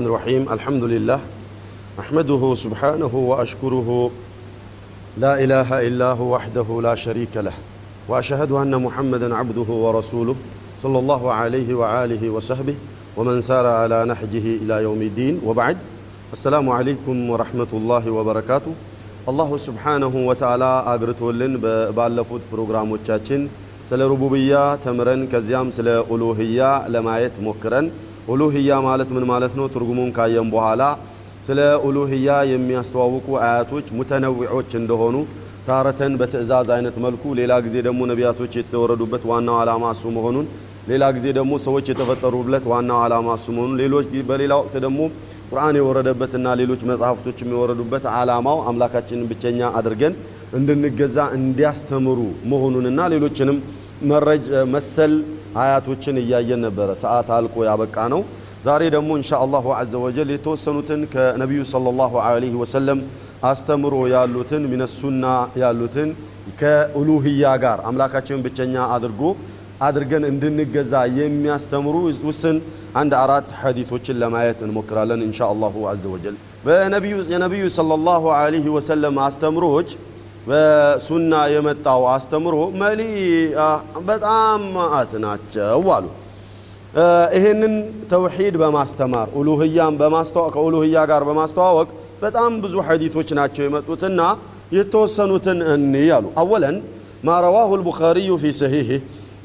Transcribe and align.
الرحمن 0.00 0.06
الرحيم 0.06 0.42
الحمد 0.52 0.84
لله 0.84 1.20
أحمده 2.00 2.42
سبحانه 2.54 3.14
وأشكره 3.30 4.10
لا 5.18 5.32
إله 5.44 5.68
إلا 5.88 6.08
هو 6.12 6.34
وحده 6.34 6.68
لا 6.82 6.94
شريك 6.94 7.36
له 7.36 7.52
وأشهد 8.08 8.52
أن 8.52 8.82
محمدا 8.82 9.28
عبده 9.36 9.68
ورسوله 9.84 10.36
صلى 10.82 10.98
الله 10.98 11.32
عليه 11.32 11.68
وآله 11.74 12.22
وصحبه 12.30 12.74
ومن 13.16 13.40
سار 13.40 13.66
على 13.66 14.04
نهجه 14.04 14.46
إلى 14.62 14.82
يوم 14.82 15.00
الدين 15.02 15.40
وبعد 15.44 15.76
السلام 16.32 16.66
عليكم 16.70 17.16
ورحمة 17.30 17.70
الله 17.72 18.04
وبركاته 18.10 18.72
አላሁ 19.30 19.50
ስብሓነሁ 19.62 20.12
ወተዓላ 20.30 20.64
አግርቶልን 20.90 21.52
ባለፉት 21.96 22.42
ፕሮግራሞቻችን 22.50 23.40
ስለ 23.88 24.00
ሩቡብያ 24.12 24.52
ተምረን 24.84 25.22
ከዚያም 25.32 25.68
ስለ 25.76 25.88
ኡሉህያ 26.14 26.60
ለማየት 26.94 27.34
ሞክረን 27.46 27.86
ኡሉህያ 28.27 28.71
ማለት 28.87 29.09
ምን 29.15 29.25
ማለት 29.31 29.53
ነው? 29.59 29.65
ትርጉሙን 29.73 30.09
ካየን 30.17 30.49
በኋላ 30.53 30.81
ስለ 31.47 31.59
ኡሉህያ 31.85 32.29
የሚያስተዋውቁ 32.51 33.27
አያቶች 33.43 33.87
ሙተነዊዖች 33.97 34.71
እንደሆኑ 34.81 35.15
ታረተን 35.67 36.13
በትእዛዝ 36.19 36.69
አይነት 36.75 36.95
መልኩ። 37.05 37.23
ሌላ 37.39 37.53
ጊዜ 37.65 37.75
ደግሞ 37.87 38.01
ነቢያቶች 38.11 38.53
የተወረዱበት 38.59 39.23
ዋናው 39.31 39.57
ዓላማ 39.61 39.83
እሱ 39.95 40.03
መሆኑን 40.17 40.45
ሌላ 40.87 41.03
ጊዜ 41.15 41.27
ደግሞ 41.37 41.53
ሰዎች 41.65 41.85
የተፈጠሩበት 41.91 42.63
ዋናው 42.71 42.99
ዓላማ 43.03 43.27
እሱ 43.39 43.47
መሆኑን 43.57 43.75
ሌሎች 43.81 44.07
በሌላ 44.29 44.53
ወቅት 44.61 44.75
ደግሞ 44.85 44.99
ቁርአን 45.51 45.75
የወረደበትና 45.79 46.47
ሌሎች 46.61 46.81
መጽሐፍቶችም 46.91 47.49
የወረዱበት 47.53 48.03
ዓላማው 48.13 48.57
አምላካችንን 48.69 49.27
ብቸኛ 49.31 49.69
አድርገን 49.79 50.13
እንድንገዛ 50.59 51.17
እንዲያስተምሩ 51.37 52.19
መሆኑንና 52.51 53.01
ሌሎችንም 53.13 53.57
መረጅ 54.11 54.45
መሰል 54.73 55.13
አያቶችን 55.57 56.15
እያየን 56.21 56.61
ነበረ። 56.65 56.89
ሰዓት 57.01 57.29
አልቆ 57.37 57.55
ያበቃ 57.67 57.95
ነው። 58.13 58.21
ዛሬ 58.65 58.81
ደግሞ 58.95 59.09
እንሻ 59.19 59.31
አላሁ 59.43 59.65
ዐዘ 59.77 59.93
ወጀል 60.03 60.29
የተወሰኑትን 60.33 61.01
ከነቢዩ 61.13 61.61
ሰለላሁ 61.71 62.11
ዐለይሂ 62.25 62.53
ወሰለም 62.61 62.99
አስተምሮ 63.43 63.95
ያሉትን 64.13 64.63
ሚነሱና 64.71 65.23
ያሉትን 65.61 66.09
ከኡሉህያ 66.59 67.43
ጋር 67.63 67.79
አምላካችንን 67.89 68.43
ብቸኛ 68.45 68.75
አድርጎ 68.95 69.21
አድርገን 69.81 70.23
እንድንገዛ 70.29 70.93
የሚያስተምሩ 71.17 71.95
ውስን 72.27 72.57
አንድ 72.95 73.13
አራት 73.21 73.49
ሐዲቶችን 73.61 74.19
ለማየት 74.21 74.59
እንሞክራለን 74.65 75.21
እንሻ 75.27 75.39
አላሁ 75.53 75.75
አዘ 75.91 76.03
ወጀል። 76.13 76.35
የነቢዩ 77.33 77.65
ሰለላሁ 77.77 78.23
ዐለይሂ 78.39 78.65
ወሰለም 78.75 79.15
አስተምሮች 79.25 79.89
በሱና 80.48 81.32
የመጣው 81.52 82.02
አስተምሮ 82.12 82.56
መሊአ 82.82 83.60
በጣም 84.08 84.60
ማአት 84.76 85.12
ናቸው 85.24 85.82
አሉ። 85.96 86.06
ይሄንን 87.36 87.74
ተውሂድ 88.12 88.54
በማስተማር 88.62 89.28
ኡሉህያን 89.38 89.94
በማስተዋወቅ 90.02 90.52
ከኡሉህያ 90.56 90.98
ጋር 91.10 91.22
በማስተዋወቅ 91.28 91.88
በጣም 92.22 92.52
ብዙ 92.62 92.74
ሐዲቶች 92.88 93.28
ናቸው 93.38 93.62
የመጡትና 93.66 94.20
የተወሰኑትን 94.76 95.58
እንይ 95.74 96.08
አሉ። 96.16 96.26
አወለን 96.42 96.76
ማ 97.26 97.36
ረዋሁ 97.44 97.70
አልቡኻሪዩ 97.78 98.30
ፊ 98.42 98.52
ሰሒህ 98.60 98.88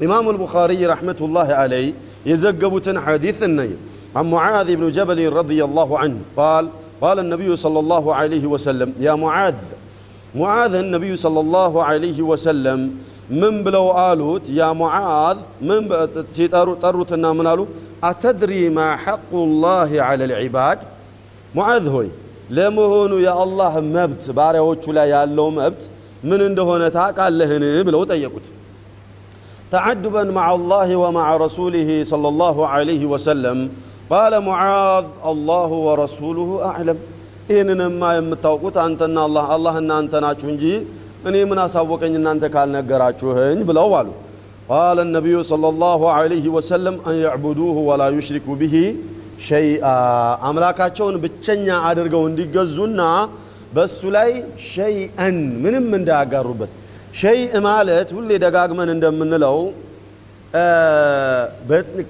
ኢማሙ 0.04 0.24
አልቡኻሪ 0.32 0.72
ረሕመቱላህ 0.92 1.48
ዐለይህ 1.60 1.90
የዘገቡትን 2.30 2.98
ሐዲት 3.06 3.40
እንይ 3.50 3.72
عن 4.14 4.26
معاذ 4.28 4.68
بن 4.76 4.86
جبل 4.90 5.32
رضي 5.32 5.60
الله 5.64 5.90
عنه 5.98 6.18
قال 6.36 6.64
قال 7.00 7.16
النبي 7.18 7.50
صلى 7.56 7.78
الله 7.78 8.04
عليه 8.14 8.44
وسلم 8.46 8.90
يا 9.00 9.14
معاذ 9.16 9.56
معاذ 10.40 10.74
النبي 10.84 11.12
صلى 11.24 11.40
الله 11.44 11.72
عليه 11.88 12.18
وسلم 12.30 12.80
من 13.42 13.54
بلو 13.64 13.86
آلوت 14.10 14.44
يا 14.60 14.68
معاذ 14.82 15.38
من 15.68 15.80
طروتنا 16.84 17.28
من 17.38 17.46
آلو 17.52 17.64
أتدري 18.10 18.62
ما 18.78 18.88
حق 19.04 19.32
الله 19.46 19.90
على 20.08 20.22
العباد 20.28 20.78
معاذ 21.58 21.86
هوي 21.94 22.10
ለመሆኑ 22.56 23.12
የአላህ 23.26 23.74
መብት 23.94 24.24
ባሪያዎቹ 24.38 24.84
ላይ 24.96 25.06
ያለው 25.16 25.46
መብት 25.58 25.82
ምን 26.30 26.40
እንደሆነ 26.48 26.82
ታውቃለህን 26.98 27.64
ብለው 27.88 28.02
ጠየቁት 28.12 28.46
تعدبا 29.76 30.22
مع 30.38 30.46
الله 30.58 30.88
ومع 31.02 31.26
رسوله 31.44 31.88
صلى 32.12 32.28
الله 32.32 32.56
عليه 32.74 33.02
وسلم 33.12 33.58
قال 34.12 34.32
معاذ 34.50 35.06
الله 35.32 35.70
ورسوله 35.86 36.50
أعلم 36.70 36.98
ይህንንማ 37.49 38.01
የምታውቁት 38.15 38.77
አንተና 38.83 39.17
አላህ 39.27 39.45
አላህ 39.55 39.75
እናንተ 39.81 40.13
ናችሁ 40.23 40.47
እንጂ 40.53 40.63
እኔ 41.27 41.35
ምን 41.49 41.59
አሳወቀኝ 41.63 42.13
እናንተ 42.19 42.45
ካልነገራችሁኝ 42.53 43.59
ብለው 43.69 43.93
አሉ። 43.99 44.09
ቃለ 44.69 44.97
ነቢዩ 45.09 45.37
صለ 45.49 45.65
ላሁ 45.81 46.01
ወሰለም 46.55 46.95
አን 47.07 47.15
ያዕቡዱሁ 47.23 47.75
ወላ 47.89 48.03
ዩሽሪኩ 48.15 48.47
ብሂ 48.61 48.75
ሸይአ 49.47 49.85
አምላካቸውን 50.49 51.15
ብቸኛ 51.23 51.67
አድርገው 51.89 52.23
እንዲገዙና 52.29 53.01
በእሱ 53.75 54.01
ላይ 54.15 54.29
ሸይአን 54.67 55.37
ምንም 55.63 55.87
እንዳያጋሩበት። 55.99 56.71
ሸይእ 57.19 57.55
ማለት 57.67 58.09
ሁሌ 58.17 58.29
ደጋግመን 58.45 58.89
እንደምንለው 58.95 59.57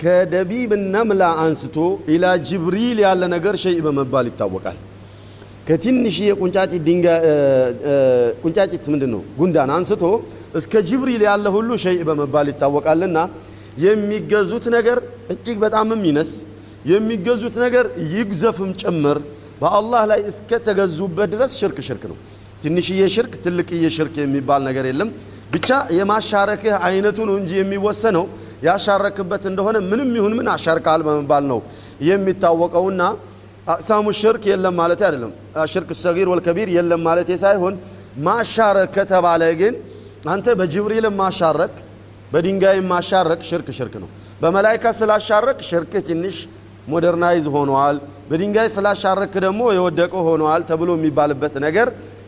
ከደቢብና 0.02 0.84
ነምላ 0.96 1.24
አንስቶ 1.44 1.78
ኢላ 2.14 2.26
ጅብሪል 2.50 3.00
ያለ 3.06 3.22
ነገር 3.36 3.56
ሸይ 3.64 3.78
በመባል 3.86 4.28
ይታወቃል። 4.32 4.78
ከትንሽዬ 5.68 6.30
ቁንጫጭት 6.42 6.86
ቁንጫጭት 8.44 8.84
ምንድን 8.94 9.12
ነው 9.16 9.22
ጉንዳን 9.40 9.70
አንስቶ 9.78 10.04
እስከ 10.60 10.74
ጅብሪል 10.90 11.24
ያለ 11.28 11.46
ሁሉ 11.56 11.70
ሸይእ 11.84 12.04
በመባል 12.10 12.48
ይታወቃልና 12.52 13.18
የሚገዙት 13.86 14.66
ነገር 14.76 14.98
እጅግ 15.34 15.58
በጣምም 15.64 16.02
ይነስ 16.10 16.32
የሚገዙት 16.92 17.56
ነገር 17.66 17.86
ይግዘፍም 18.14 18.72
ጭምር 18.82 19.18
በአላህ 19.62 20.02
ላይ 20.12 20.20
እስከ 20.32 20.60
ተገዙበት 20.68 21.30
ድረስ 21.34 21.52
ሽርክ 21.60 21.78
ሽርክ 21.88 22.04
ነው። 22.12 22.18
ትንሽዬ 22.64 23.02
ሽርክ 23.16 23.34
ትልቅዬ 23.44 23.84
ሽርክ 23.96 24.16
የሚባል 24.24 24.62
ነገር 24.70 24.86
የለም። 24.90 25.10
ብቻ 25.54 25.70
የማሻረክህ 25.98 26.76
አይነቱ 26.88 27.18
ነው 27.30 27.36
እንጂ 27.42 27.52
የሚወሰነው 27.60 28.26
ያሻረክበት 28.68 29.44
እንደሆነ 29.52 29.78
ምንም 29.90 30.10
ይሁን 30.18 30.34
ምን 30.40 30.48
አሻርካል 30.56 31.02
በመባል 31.08 31.44
ነው 31.52 31.60
የሚታወቀውና 32.10 33.02
አቅሳሙ 33.68 34.06
ሽርክ 34.20 34.44
የለም 34.52 34.76
ማለት 34.82 35.02
አይደለም። 35.08 35.32
ሽርክ 35.72 35.90
ሰጊር 36.02 36.28
ወልከቢር 36.32 36.70
የለም 36.76 37.02
ማለት 37.08 37.30
ሳይሆን 37.44 37.76
ማሻረክ 38.28 38.90
ከተባለ 38.98 39.44
ግን 39.62 39.74
አንተ 40.34 40.56
በጅብሪልም 40.60 41.16
ማሻረክ 41.22 41.74
በድንጋይም 42.32 42.88
ማሻረክ 42.94 43.42
ሽርክ 43.50 43.68
ሽርክ 43.78 43.94
ነው። 44.04 44.10
በመላይካ 44.42 44.86
ስላሻረክ 45.00 45.60
ሽርክህ 45.70 46.02
ትንሽ 46.10 46.38
ሞደርናይዝ 46.88 47.46
ሆነዋል። 47.56 47.98
በድንጋይ 48.30 48.68
ስላሻረክ 48.76 49.34
ደግሞ 49.46 49.62
የወደቀ 49.78 50.14
ሆነዋል 50.28 50.62
ተብሎ 50.70 50.90
የሚባልበት 50.98 51.56
ነገር 51.66 51.88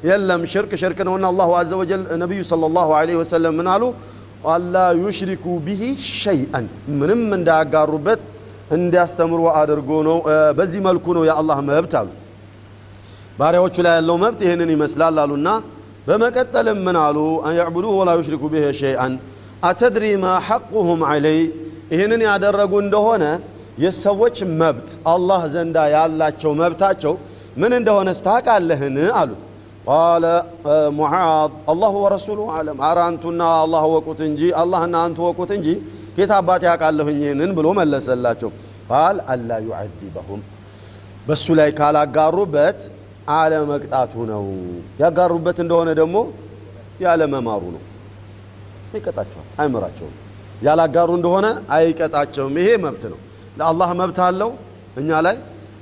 የለም። 0.09 0.41
ሽርክ 0.51 0.71
ሽርክ 0.81 0.99
ነውና 1.07 1.25
አላሁ 1.31 1.49
አዘ 1.59 1.71
ወጀል 1.81 2.01
ነቢዩ 2.21 2.41
ሰለላሁ 2.51 2.89
ዐለይሂ 2.99 3.15
ወሰለም 3.21 3.55
ምን 3.59 3.67
አሉ? 3.73 3.83
አላ 4.47 4.75
ዩሽሪኩ 4.99 5.45
ቢሂ 5.65 5.81
ሸይአን 6.15 6.65
ምንም 6.99 7.23
እንዳያጋሩበት 7.37 8.21
እንዲያስተምሩ 8.76 9.40
አድርጎ 9.54 9.90
ነው። 10.08 10.18
በዚህ 10.58 10.80
መልኩ 10.88 11.06
ነው 11.16 11.24
የአላህ 11.28 11.58
መብት 11.68 11.94
አሉ። 12.00 12.08
ባሪያዎቹ 13.38 13.76
ላይ 13.86 13.94
ያለው 13.98 14.16
መብት 14.24 14.40
ይህንን 14.46 14.70
ይመስላል 14.74 15.16
አሉና 15.22 15.48
በመቀጠልም 16.06 16.78
ምን 16.86 16.96
አሉ? 17.04 17.16
አን 17.46 17.54
ያዕቡዱሁ 17.60 17.92
ወላ 18.00 18.10
ዩሽሪኩ 18.18 18.42
ቢሂ 18.52 18.64
ሸይአን 18.80 19.12
አተድሪ 19.62 20.04
ማ 20.22 20.32
ሐቁሁም 20.48 21.00
ዐለይ 21.10 21.38
ይህንን 21.92 22.22
ያደረጉ 22.28 22.72
እንደሆነ 22.84 23.24
የሰዎች 23.84 24.36
መብት 24.60 24.90
አላህ 25.12 25.42
ዘንዳ 25.54 25.76
ያላቸው 25.94 26.52
መብታቸው 26.60 27.14
ምን 27.60 27.72
እንደሆነ 27.78 28.08
ስታውቃለህን 28.18 28.96
አሉት 29.20 29.40
ቃለ 29.88 30.24
ሙዓዝ 30.98 31.50
አላሁ 31.72 31.94
ወረሱሉ 32.04 32.40
አለም 32.56 32.78
አረ 32.88 32.98
አንቱና 33.08 33.42
አላህ 33.62 33.82
ወቁት 33.94 34.20
እንጂ 34.28 34.40
አላህና 34.60 34.94
አንቱ 35.06 35.18
ወቁት 35.28 35.50
እንጂ 35.56 35.68
ጌታ 36.19 36.31
አባት 36.41 36.61
ያውቃለሁኝ 36.67 37.19
ይህንን 37.23 37.51
ብሎ 37.57 37.67
መለሰላቸው። 37.79 38.49
ቃል 38.89 39.17
አላ 39.31 39.51
ዩዓዚበሁም 39.65 40.41
በሱ 41.27 41.45
ላይ 41.59 41.69
ካላጋሩበት 41.79 42.79
አለመቅጣቱ 43.33 44.13
ነው። 44.31 44.45
ያጋሩበት 45.01 45.57
እንደሆነ 45.63 45.89
ደግሞ 45.99 46.15
ያለመማሩ 47.03 47.63
ነው። 47.75 47.83
ይቀጣቸዋል 48.95 49.47
አይምራቸውም። 49.61 50.15
ያላጋሩ 50.61 51.09
እንደሆነ 51.19 51.47
አይቀጣቸውም። 51.75 52.55
ይሄ 52.61 52.69
መብት 52.85 53.03
ነው። 53.13 53.19
ለአላህ 53.59 53.89
መብት 54.01 54.19
አለው 54.27 54.51
እኛ 54.97 55.09
ላይ 55.25 55.37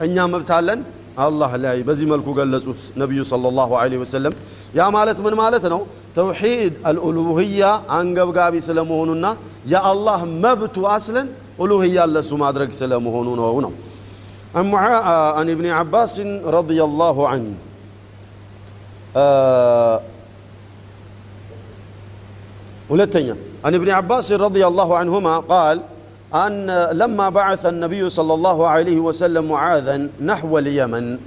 እኛ 0.05 0.25
መብት 0.33 0.51
አለን። 0.57 0.79
አላህ 1.19 1.51
ላይ 1.63 1.77
በዚህ 1.87 2.07
መልኩ 2.11 2.27
ገለጹት 2.39 2.81
ነቢዩ 3.01 3.21
ሰለላሁ 3.31 3.69
ዐለይሂ 3.79 3.99
ወሰለም። 4.03 4.33
ያ 4.75 4.89
ማለት 4.95 5.17
ምን 5.25 5.35
ማለት 5.41 5.65
ነው 5.73 5.81
توحيد 6.17 6.73
الألوهية 6.87 7.71
عن 7.89 8.05
قبقاب 8.19 8.59
سلمهوننا 8.59 9.31
يا 9.73 9.91
الله 9.91 10.25
مبت 10.25 10.77
أصلا 10.77 11.23
ألوهية 11.61 12.05
لسو 12.05 12.37
ما 12.37 12.49
سلمهونون 12.71 13.39
ونو 13.39 13.71
أما 14.55 14.77
آه، 14.77 15.37
عن 15.37 15.49
ابن 15.49 15.65
عباس 15.79 16.15
رضي 16.57 16.79
الله 16.83 17.27
عنه. 17.27 17.53
آه، 19.15 20.01
ولتنيا. 22.89 23.35
عن 23.65 23.73
ابن 23.75 23.89
عباس 23.89 24.31
رضي 24.31 24.67
الله 24.67 24.97
عنهما 24.97 25.33
قال 25.39 25.81
أن 26.33 26.87
لما 27.01 27.29
بعث 27.29 27.65
النبي 27.65 28.09
صلى 28.09 28.33
الله 28.33 28.67
عليه 28.67 28.99
وسلم 28.99 29.43
معاذا 29.49 30.09
نحو 30.21 30.57
اليمن 30.57 31.17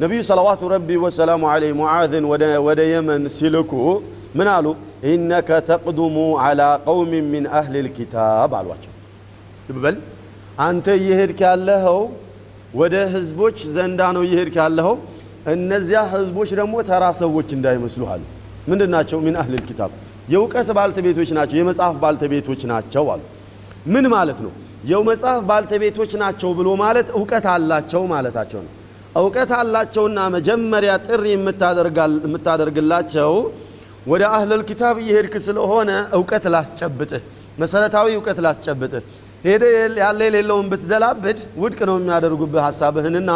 نبي 0.00 0.22
صلوات 0.22 0.62
ربي 0.62 0.96
وسلام 0.96 1.44
عليه 1.44 1.72
معاذ 1.72 2.22
ودى 2.66 2.94
يمن 2.96 3.28
سلكه. 3.28 4.02
ምን 4.34 4.48
አሉ? 4.54 4.66
ኢነከ 5.06 5.48
ተቅዱሙ 5.68 6.16
ዓላ 6.42 6.60
ቀውሚን 6.86 7.26
ሚን 7.32 7.44
አህሊል 7.58 7.88
ኪታብ 7.96 8.50
አሏቸው። 8.58 8.92
በል 9.76 9.96
አንተ 10.66 10.86
እየሄድክ 11.00 11.40
ያለኸው 11.48 12.00
ወደ 12.74 12.94
ህዝቦች 13.14 13.58
ዘንዳ 13.74 14.00
ነው 14.16 14.22
እየሄድክ 14.26 14.56
ያለኸው። 14.62 14.96
እነዚያ 15.52 16.00
ህዝቦች 16.14 16.50
ደግሞ 16.60 16.74
ተራ 16.88 17.04
ሰዎች 17.20 17.48
እንዳይመስሉ 17.56 18.02
አሉ። 18.12 18.22
ምንድን 18.70 18.90
ናቸው? 18.94 19.18
ሚን 19.26 19.36
አህሊል 19.42 19.62
ኪታብ 19.68 19.90
የእውቀት 20.32 20.68
ባልተቤቶች 20.78 21.30
ናቸው፣ 21.38 21.56
የመጽሐፍ 21.60 21.94
ባልተቤቶች 22.02 22.60
ናቸው 22.72 23.04
አሉ። 23.12 23.22
ምን 23.86 24.04
ማለት 24.14 24.38
ነው? 24.44 24.52
የመጽሐፍ 24.84 25.40
ባልተቤቶች 25.48 26.12
ናቸው 26.22 26.50
ብሎ 26.58 26.68
ማለት 26.82 27.08
እውቀት 27.18 27.46
አላቸው 27.54 28.02
ማለታቸው 28.12 28.60
ነው። 28.66 28.72
እውቀት 29.16 29.50
አላቸውና 29.60 30.18
መጀመሪያ 30.36 30.92
ጥሪ 31.06 31.24
የምታደርግላቸው 32.24 33.32
ወደ 34.10 34.22
አህለል 34.34 34.62
ኪታብ 34.68 34.96
እየሄድክ 35.02 35.34
ስለሆነ 35.46 35.90
እውቀት 36.18 36.44
ላስጨብጥህ 36.54 37.22
መሰረታዊ 37.60 38.06
እውቀት 38.16 38.38
ላስጨብጥህ 38.46 39.02
ሄደ 39.44 39.62
ያለ 40.00 40.20
የሌለውን 40.28 40.66
ብትዘላብድ 40.72 41.38
ውድቅ 41.62 41.80
ነው 41.90 41.96
የሚያደርጉብህ 42.00 42.62
ሀሳብህንና 42.66 43.30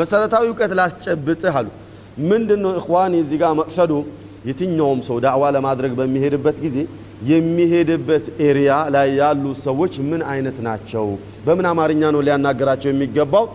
መሰረታዊ 0.00 0.44
እውቀት 0.50 0.72
ላስጨብጥህ 0.78 1.54
አሉ። 1.60 1.68
ምንድን 2.30 2.60
ነው 2.64 2.72
እኽዋን 2.80 3.12
እዚህ 3.20 3.38
ጋር 3.42 3.52
መቅሰዱ? 3.60 3.92
የትኛውም 4.48 5.00
ሰው 5.06 5.16
ዳዕዋ 5.24 5.44
ለማድረግ 5.56 5.92
በሚሄድበት 5.98 6.56
ጊዜ 6.64 6.76
የሚሄድበት 7.30 8.24
ኤሪያ 8.46 8.72
ላይ 8.94 9.08
ያሉ 9.20 9.44
ሰዎች 9.64 9.94
ምን 10.10 10.20
አይነት 10.32 10.58
ናቸው? 10.66 11.06
በምን 11.46 11.66
አማርኛ 11.72 12.02
ነው 12.14 12.20
ሊያናገራቸው 12.26 12.90
የሚገባው? 12.92 13.46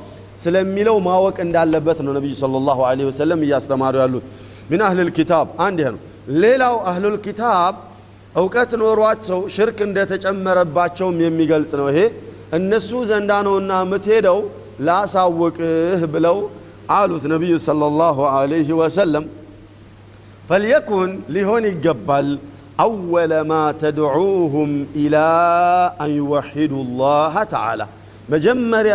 ስለሚለው 0.44 0.96
ማወቅ 1.08 1.38
እንዳለበት 1.46 2.00
ነው 2.06 2.14
ነቢዩ 2.18 2.34
ሰለላሁ 2.44 2.80
ዐለይሂ 2.90 3.08
ወሰለም 3.12 3.42
እያስተማሩ 3.46 3.96
ያሉት። 4.04 4.26
ሚን 4.72 4.82
አህልል 4.88 5.12
ኪታብ 5.18 5.48
አንድ 5.66 5.80
ይሄ 5.82 5.90
ነው 5.96 6.02
ሌላው 6.43 6.77
አህሉል 6.91 7.17
ኪታብ 7.27 7.75
እውቀት 8.41 8.73
ኖሯቸው 8.83 9.41
ሽርክ 9.55 9.79
እንደተጨመረባቸውም 9.89 11.17
የሚገልጽ 11.25 11.73
ነው 11.81 11.87
ይሄ 11.93 12.01
እነሱ 12.59 12.91
ዘንዳ 13.11 13.31
ነውና 13.47 13.73
የምትሄደው 13.85 14.39
ላሳውቅህ 14.89 16.03
ብለው 16.15 16.39
አሉት 16.97 17.25
ነቢዩ 17.35 17.55
ሰለላሁ 17.69 18.19
ዐለይሂ 18.35 18.69
ወሰለም 18.83 19.25
ፈልየኩን 20.51 21.13
ሊሆን 21.37 21.65
ይገባል 21.73 22.29
أول 22.81 23.41
ما 23.43 23.65
تدعوهم 23.75 24.71
إلى 24.97 25.27
أن 26.01 26.11
يوحدوا 26.21 26.83
الله 26.87 27.35
تعالى 27.55 27.87
መጀመሪያ 28.33 28.95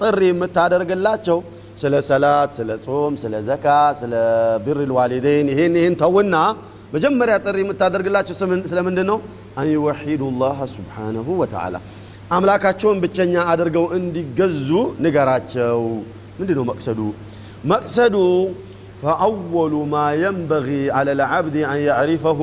ጥሪ 0.00 0.20
የምታደርግላቸው 0.30 1.38
سلا 1.81 1.99
سلات 2.11 2.49
سلا 2.57 2.75
صوم 2.85 3.13
سلا 3.23 3.39
زكاة 3.49 3.93
سلا 4.01 4.23
بر 4.65 4.79
الوالدين 4.87 5.47
هين 5.57 5.75
هين 5.81 5.93
تونا 6.01 6.43
بجمر 6.93 7.29
يطري 7.35 7.63
متادر 7.69 8.01
قلات 8.05 8.27
شو 8.29 8.33
سمن 8.41 8.59
سلام 8.71 8.89
دنو 8.99 9.17
أن 9.61 9.67
يوحيد 9.77 10.21
الله 10.31 10.57
سبحانه 10.75 11.27
وتعالى 11.41 11.79
أملاك 12.35 12.65
أشون 12.71 12.97
بتشنيا 13.03 13.41
أدرجو 13.53 13.83
عندي 13.93 14.21
جزو 14.39 14.81
نجاراتشو 15.03 15.81
من 16.39 16.45
دنو 16.49 16.63
مقصدو 16.71 17.07
مقصدو 17.71 18.27
فأول 19.01 19.73
ما 19.93 20.05
ينبغي 20.23 20.81
على 20.97 21.11
العبد 21.17 21.55
أن 21.73 21.79
يعرفه 21.89 22.41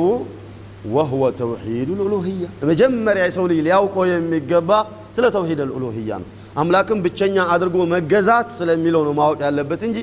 وهو 0.94 1.22
توحيد 1.42 1.88
الألوهية 1.96 2.48
بجمر 2.68 3.16
يا 3.22 3.28
سولي 3.36 3.58
لياوكو 3.66 4.00
يمي 4.10 4.38
قبا 4.50 4.78
سلا 5.16 5.28
توحيد 5.36 5.60
الألوهية 5.66 6.16
አምላክን 6.54 6.98
ብቸኛ 7.04 7.36
አድርጎ 7.52 7.76
መገዛት 7.92 8.48
ስለሚለው 8.58 9.02
ነው 9.06 9.14
ማወቅ 9.18 9.38
ያለበት 9.46 9.80
እንጂ 9.88 9.98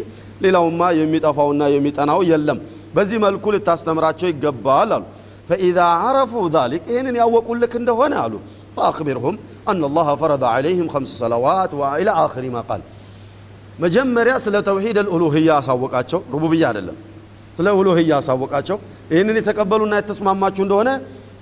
ሌላውማ 0.45 0.81
የሚጠፋውና 1.00 1.63
የሚጠናው 1.74 2.21
የለም። 2.31 2.59
በዚህ 2.95 3.18
መልኩ 3.25 3.45
ልታስተምራቸው 3.56 4.27
ይገባል 4.31 4.89
አሉ። 4.95 5.03
ፈኢዛ 5.50 5.77
አረፉ 6.07 6.33
ዛሊክ 6.56 6.83
ይህንን 6.92 7.15
ያወቁልክ 7.21 7.74
እንደሆነ 7.80 8.13
አሉ 8.24 8.33
ፈአክቢርሁም 8.75 9.36
አና 9.69 9.88
ላሀ 9.95 10.09
ፈረደ 10.19 10.44
ዐለይህም 10.51 10.88
ኸምስ 10.94 11.13
ሰለዋት 11.21 11.71
ወኢላ 11.80 12.09
አኽሪ 12.24 12.45
ማ 12.54 12.59
መጀመሪያ 13.81 14.33
ስለ 14.44 14.56
ተውሂድ 14.68 14.97
አልኡሉህያ 15.01 15.50
አሳወቃቸው፣ 15.59 16.19
ሩቡብያ 16.33 16.63
አይደለም። 16.69 16.97
ስለ 17.57 17.68
ኡሉህያ 17.77 18.12
አሳወቃቸው። 18.19 18.77
ይህንን 19.12 19.36
የተቀበሉና 19.39 19.94
የተስማማችሁ 20.00 20.62
እንደሆነ 20.65 20.89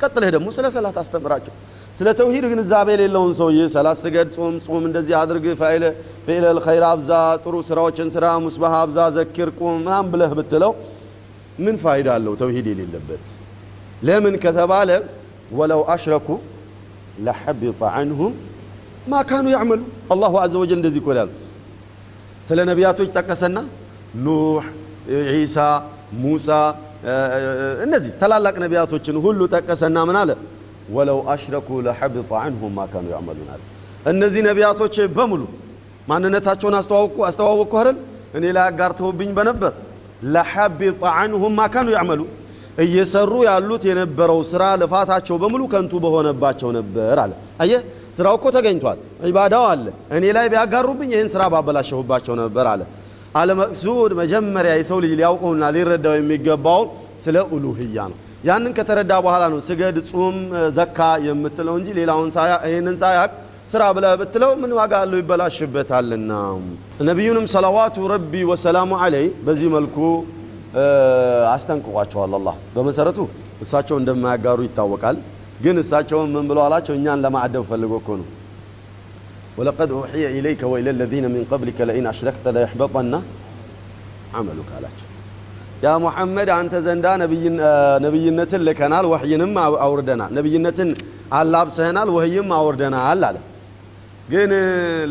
ቀጥለህ 0.01 0.29
ደግሞ 0.35 0.47
ስለ 0.57 0.65
ሰላት 0.75 0.97
አስተምራቸው። 1.01 1.53
ስለ 1.98 2.08
ተውሂድ 2.18 2.44
ግንዛቤ 2.52 2.88
የሌለውን 2.94 3.32
ሰውዬ 3.40 3.58
ሰላት 3.74 3.98
ስገድ 4.02 4.28
ጾም 4.36 4.54
ጾም 4.66 4.84
እንደዚህ 4.88 5.14
አድርግ 5.20 5.44
ፊዕለል 6.26 6.58
ኸይር 6.66 6.84
አብዛ 6.90 7.10
ጥሩ 7.44 7.54
ስራዎችን 7.68 8.08
ስራ 8.14 8.24
ሙስባህ 8.44 8.74
አብዛ 8.80 8.98
ዘኪር 9.16 9.50
ቁም 9.58 9.74
ምናም 9.80 10.06
ብለህ 10.12 10.32
ብትለው 10.38 10.72
ምን 11.64 11.76
ፋይዳ 11.82 12.08
አለው 12.16 12.34
ተውሂድ 12.40 12.66
የሌለበት 12.72 13.24
ለምን 14.08 14.34
ከተባለ 14.44 14.90
ወለው 15.58 15.82
አሽረኩ 15.94 16.28
ለሐቢጠ 17.26 17.80
አንሁም 18.00 18.32
ማ 19.12 19.20
ካኑ 19.30 19.46
ያዕመሉ 19.54 19.80
አላሁ 20.14 20.34
አዘ 20.44 20.54
ወጀል 20.62 20.78
እንደዚህ 20.80 21.00
እኮ 21.02 21.08
ይላሉ 21.14 21.30
ስለ 22.48 22.58
ነቢያቶች 22.70 23.08
ጠቀሰና 23.18 23.58
ኑሕ 24.24 24.64
ዒሳ 25.34 25.56
ሙሳ 26.22 26.48
እነዚህ 27.86 28.12
ታላላቅ 28.20 28.54
ነቢያቶችን 28.64 29.16
ሁሉ 29.24 29.40
ጠቀሰና 29.54 29.98
ምን 30.08 30.16
አለ 30.22 30.30
ወለው 30.89 31.19
አሽረኩ 31.31 31.69
ለሐቢጠ 31.85 32.29
አንሁም 32.41 32.73
ማ 32.77 32.85
ካኑ 32.91 33.05
ያዕመሉን 33.13 33.49
አለ 33.53 33.61
እነዚህ 34.05 34.41
ነቢያቶች 34.47 34.95
በሙሉ 35.17 35.41
ማንነታቸውን 36.09 36.75
አስተዋወቅኩ 36.77 37.73
አይደል? 37.79 37.97
እኔ 38.37 38.45
ላይ 38.55 38.63
አጋርተውብኝ 38.69 39.31
በነበር። 39.37 39.73
ለሐቢጠ 40.33 41.01
አንሁም 41.15 41.53
ማ 41.59 41.67
ካኑ 41.73 41.87
ያዕመሉ 41.95 42.21
እየሰሩ 42.83 43.31
ያሉት 43.47 43.83
የነበረው 43.89 44.39
ስራ 44.51 44.63
ልፋታቸው 44.81 45.35
በሙሉ 45.41 45.61
ከንቱ 45.73 45.93
በሆነባቸው 46.03 46.69
ነበር 46.77 47.17
አለ። 47.23 47.31
አየ 47.63 47.71
ስራው 48.17 48.35
እኮ 48.39 48.45
ተገኝቷል። 48.55 48.97
ዒባዳው 49.27 49.65
አለ። 49.71 49.85
እኔ 50.15 50.25
ላይ 50.37 50.45
ቢያጋሩብኝ 50.53 51.09
ይህን 51.15 51.29
ስራ 51.33 51.41
ባበላሸሁባቸው 51.53 52.33
ነበር 52.41 52.65
አለ። 52.73 52.81
አለመቅሱድ 53.39 54.11
መጀመሪያ 54.21 54.71
የሰው 54.79 54.97
ልጅ 55.03 55.11
ሊያውቀውና 55.19 55.63
ሊረዳው 55.75 56.15
የሚገባው 56.19 56.81
ስለ 57.23 57.37
ኡሉህያ 57.53 57.97
ነው 58.11 58.17
ያንን 58.43 58.73
ከተረዳ 58.77 59.13
በኋላ 59.23 59.43
ነው 59.53 59.59
ስገድ 59.67 59.97
ጹም 60.09 60.35
ዘካ 60.77 60.97
የምትለው 61.25 61.75
እንጂ 61.79 61.87
ሌላውን 61.97 62.29
ይህንን 62.69 62.95
ሳያቅ 63.01 63.31
ስራ 63.71 63.83
ብለህ 63.95 64.13
ብትለው 64.21 64.51
ምን 64.61 64.71
ዋጋ 64.77 64.93
አለው 65.03 65.17
ይበላሽበታልና። 65.21 66.31
ነቢዩንም 67.09 67.45
ሰለዋቱ 67.53 68.07
ረቢ 68.13 68.33
ወሰላሙ 68.51 68.91
አለይ 69.05 69.27
በዚህ 69.47 69.67
መልኩ 69.75 69.97
አስጠንቅቋቸዋል 71.53 72.33
አላህ። 72.39 72.55
በመሰረቱ 72.75 73.19
እሳቸው 73.63 73.95
እንደማያጋሩ 74.01 74.59
ይታወቃል። 74.67 75.17
ግን 75.63 75.75
እሳቸውን 75.83 76.29
ምን 76.35 76.45
ብሎ 76.49 76.57
አላቸው? 76.65 76.93
እኛን 76.99 77.21
ለማዕደብ 77.23 77.63
ፈልጎ 77.69 77.93
እኮ 78.01 78.09
ነው። 78.21 78.27
ወለቀድ 79.57 79.89
ኡሕየ 79.97 80.25
ኢለይከ 80.37 80.61
ወኢለ 80.71 80.89
ለዚነ 80.99 81.25
ሚን 81.33 81.43
ቀብሊከ 81.51 81.79
ለኢን 81.89 82.05
አሽረክተ 82.11 82.45
ለየሕበጠና 82.55 83.13
አመሉክ 84.39 84.69
አላቸው 84.77 85.08
ያ 85.79 85.91
ሙሐመድ 86.03 86.49
አንተ 86.55 86.73
ዘንዳ 86.85 87.05
ነብይነትን 88.05 88.61
ልከናል፣ 88.67 89.05
ወህይንም 89.11 89.51
አውርደናል፣ 89.85 90.31
ነብይነትን 90.37 90.89
አላብሰህናል፣ 91.39 92.09
ወህይም 92.15 92.49
አውርደናል 92.57 93.21
አለ። 93.25 93.37
ግን 94.31 94.51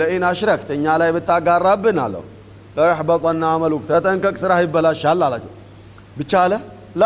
ለኢን 0.00 0.24
አሽረክት 0.30 0.68
እኛ 0.76 0.86
ላይ 1.00 1.10
ብታጋራብን 1.16 1.98
አለው 2.04 2.24
ለየሕበጠና 2.76 3.44
አመሉክ 3.54 3.82
ተጠንቀቅ፣ 3.90 4.34
ስራህ 4.42 4.60
ይበላሻል 4.64 5.22
አላቸው። 5.26 5.52
ብቻ 6.18 6.32
አለ 6.44 6.52
ላ 6.96 7.04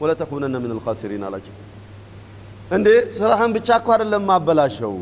ወለተኩነነ 0.00 0.54
ሚነል 0.64 0.80
ኻሲሪን 0.86 1.22
አላቸው። 1.28 1.54
እንዴ 2.70 2.88
ስራህን 3.16 3.50
ብቻ 3.56 3.68
እኮ 3.80 3.88
አደለም 3.96 4.24
ማበላሸው 4.30 4.94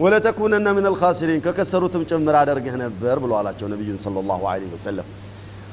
ወለተኩነነ 0.00 0.66
ሚነል 0.76 0.96
ኻሲሪን 1.00 1.40
ከከሰሩትም 1.46 2.02
ጭምር 2.10 2.36
አደርግህ 2.40 2.74
ነበር 2.82 3.16
ብሎ 3.24 3.32
አላቸው 3.40 3.66
ነቢዩን 3.72 3.98
ሰለላሁ 4.04 4.40
ዐለይሂ 4.52 4.70
ወሰለም 4.76 5.08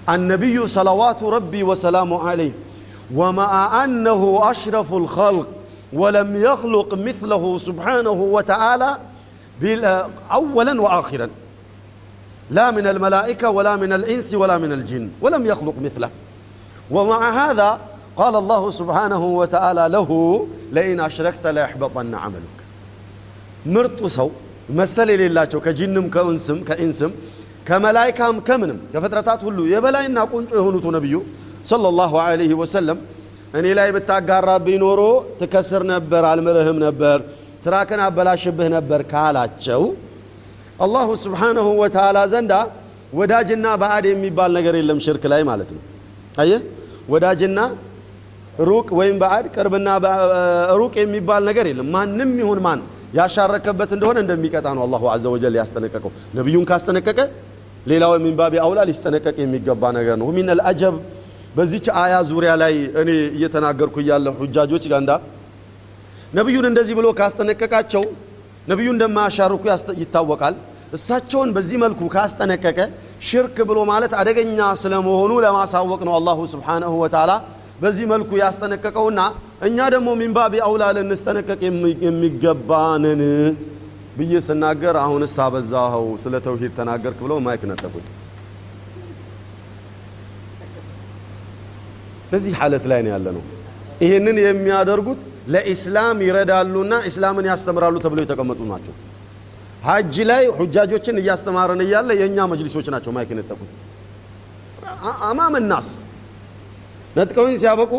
النبي 0.10 0.68
صلوات 0.68 1.24
ربي 1.24 1.64
وسلامه 1.64 2.30
عليه. 2.30 2.52
ومع 3.16 3.84
أنه 3.84 4.52
أشرف 4.52 4.94
الخلق 4.94 5.48
ولم 5.94 6.36
يخلق 6.36 6.94
مثله 6.94 7.58
سبحانه 7.58 8.12
وتعالى 8.12 8.98
أولا 10.32 10.82
وآخرا. 10.82 11.30
لا 12.52 12.72
من 12.72 12.88
الملائكة 12.88 13.50
ولا 13.50 13.76
من 13.76 13.94
الإنس 13.94 14.34
ولا 14.34 14.58
من 14.58 14.72
الجن 14.72 15.10
ولم 15.22 15.46
يخلق 15.46 15.74
مثله. 15.84 16.10
ومع 16.92 17.52
هذا 17.52 17.80
قال 18.16 18.36
الله 18.36 18.70
سبحانه 18.70 19.26
وتعالى 19.26 19.88
له 19.90 20.10
لئن 20.72 21.00
أشركت 21.00 21.48
ليحبطن 21.48 22.16
عملك. 22.16 22.58
مرت 23.66 24.06
سو 24.08 24.30
مسلي 24.70 25.18
لله 25.18 25.46
كجنم 25.46 26.10
كأنسم 26.10 26.64
كإنسم. 26.64 27.12
ከመላይካም 27.66 28.36
ከምንም 28.48 28.80
ከፍጥረታት 28.94 29.42
ሁሉ 29.48 29.60
የበላይና 29.74 30.20
ቁንጮ 30.32 30.52
የሆኑት 30.60 30.86
ነቢዩ 30.98 31.16
ሰለላሁ 31.72 32.14
ዐለይሂ 32.24 32.52
ወሰለም 32.62 33.00
እኔ 33.60 33.66
ላይ 33.80 33.90
ብታጋራብኝ 33.96 34.78
ኖሮ 34.84 35.02
ትከስር 35.40 35.84
ነበር 35.94 36.24
አልምርህም 36.32 36.78
ነበር 36.86 37.18
ስራክን 37.64 38.02
አበላሽብህ 38.06 38.68
ነበር 38.76 39.02
ካላቸው 39.12 39.82
አላሁ 40.86 41.10
ስብሓነሁ 41.24 41.68
ወተዓላ 41.82 42.20
ዘንዳ 42.34 42.54
ወዳጅና 43.14 43.68
ባዕድ 43.82 44.06
የሚባል 44.12 44.52
ነገር 44.58 44.74
የለም 44.80 45.00
ሽርክ 45.06 45.24
ላይ 45.34 45.42
ማለት 45.50 45.70
ነው። 45.76 45.82
አየ 46.42 46.52
ወዳጅና 47.14 47.60
ሩቅ 48.70 48.88
ወይም 49.00 49.18
ባዕድ 49.24 49.46
ቅርብና 49.56 49.90
ሩቅ 50.80 50.94
የሚባል 51.04 51.42
ነገር 51.50 51.66
የለም። 51.72 51.88
ማንም 51.96 52.32
ይሁን 52.42 52.60
ማን 52.66 52.80
ያሻረከበት 53.20 53.92
እንደሆነ 53.96 54.18
እንደሚቀጣ 54.24 54.68
ነው 54.78 54.84
አላሁ 54.88 55.04
አዘ 55.14 55.26
ወጀል 55.34 55.56
ያስጠነቀቀው። 55.60 56.12
ነቢዩን 56.38 56.66
ካስጠነቀቀ 56.70 57.20
ሌላው 57.86 58.12
ሚንባቢ 58.26 58.54
አውላ 58.64 58.80
ሊስጠነቀቅ 58.90 59.36
የሚገባ 59.44 59.84
ነገር 59.98 60.16
ነው። 60.22 60.28
ሚን 60.36 60.50
አልአጀብ 60.54 60.96
በዚች 61.56 61.86
አያ 62.02 62.16
ዙሪያ 62.30 62.52
ላይ 62.62 62.74
እኔ 63.02 63.10
እየተናገርኩ 63.38 63.96
እያለ 64.04 64.28
ሁጃጆች 64.40 64.84
ጋንዳ 64.92 65.12
ነቢዩን 66.34 66.66
እንደዚህ 66.70 66.96
ብሎ 67.00 67.08
ካስጠነቀቃቸው 67.20 68.04
ነቢዩ 68.72 68.90
እንደማያሻርኩ 68.96 69.64
ይታወቃል። 70.02 70.56
እሳቸውን 70.98 71.50
በዚህ 71.56 71.78
መልኩ 71.84 72.02
ካስጠነቀቀ 72.14 72.80
ሽርክ 73.28 73.58
ብሎ 73.70 73.80
ማለት 73.92 74.14
አደገኛ 74.22 74.60
ስለመሆኑ 74.82 75.32
ለማሳወቅ 75.46 76.02
ነው 76.08 76.14
አላሁ 76.20 76.40
ስብሓነሁ 76.54 76.94
ወተዓላ 77.04 77.32
በዚህ 77.82 78.06
መልኩ 78.14 78.32
ያስጠነቀቀውና 78.42 79.20
እኛ 79.68 79.78
ደግሞ 79.94 80.10
ሚንባቢ 80.20 80.54
አውላ 80.68 80.84
ልንስጠነቀቅ 80.98 81.60
የሚገባንን 82.08 83.22
ብዬ 84.18 84.34
ስናገር 84.46 84.96
አሁን 85.02 85.22
እሳ 85.28 85.38
በዛኸው 85.54 86.06
ስለ 86.24 86.34
ተውሂድ 86.46 86.72
ተናገርክ 86.80 87.20
ብለው 87.26 87.38
ማይክ 87.46 87.62
ነጠቁኝ። 87.72 88.06
በዚህ 92.32 92.54
ሐለት 92.60 92.86
ላይ 92.92 93.00
ነው 93.06 93.12
ያለ 93.14 93.28
ነው 93.38 93.44
ይህንን 94.04 94.38
የሚያደርጉት 94.44 95.22
ለኢስላም 95.54 96.18
ይረዳሉና 96.26 96.94
ኢስላምን 97.10 97.46
ያስተምራሉ 97.52 97.96
ተብለው 98.04 98.24
የተቀመጡ 98.26 98.60
ናቸው። 98.72 98.94
ሀጅ 99.86 100.16
ላይ 100.30 100.44
ሁጃጆችን 100.58 101.16
እያስተማረን 101.22 101.82
እያለ 101.86 102.10
የእኛ 102.20 102.40
መጅሊሶች 102.52 102.88
ናቸው 102.96 103.12
ማይክ 103.16 103.30
የነጠቁት 103.34 103.72
አማም 105.30 105.56
ናስ 105.72 105.90
ነጥቀውኝ 107.16 107.56
ሲያበቁ 107.62 107.94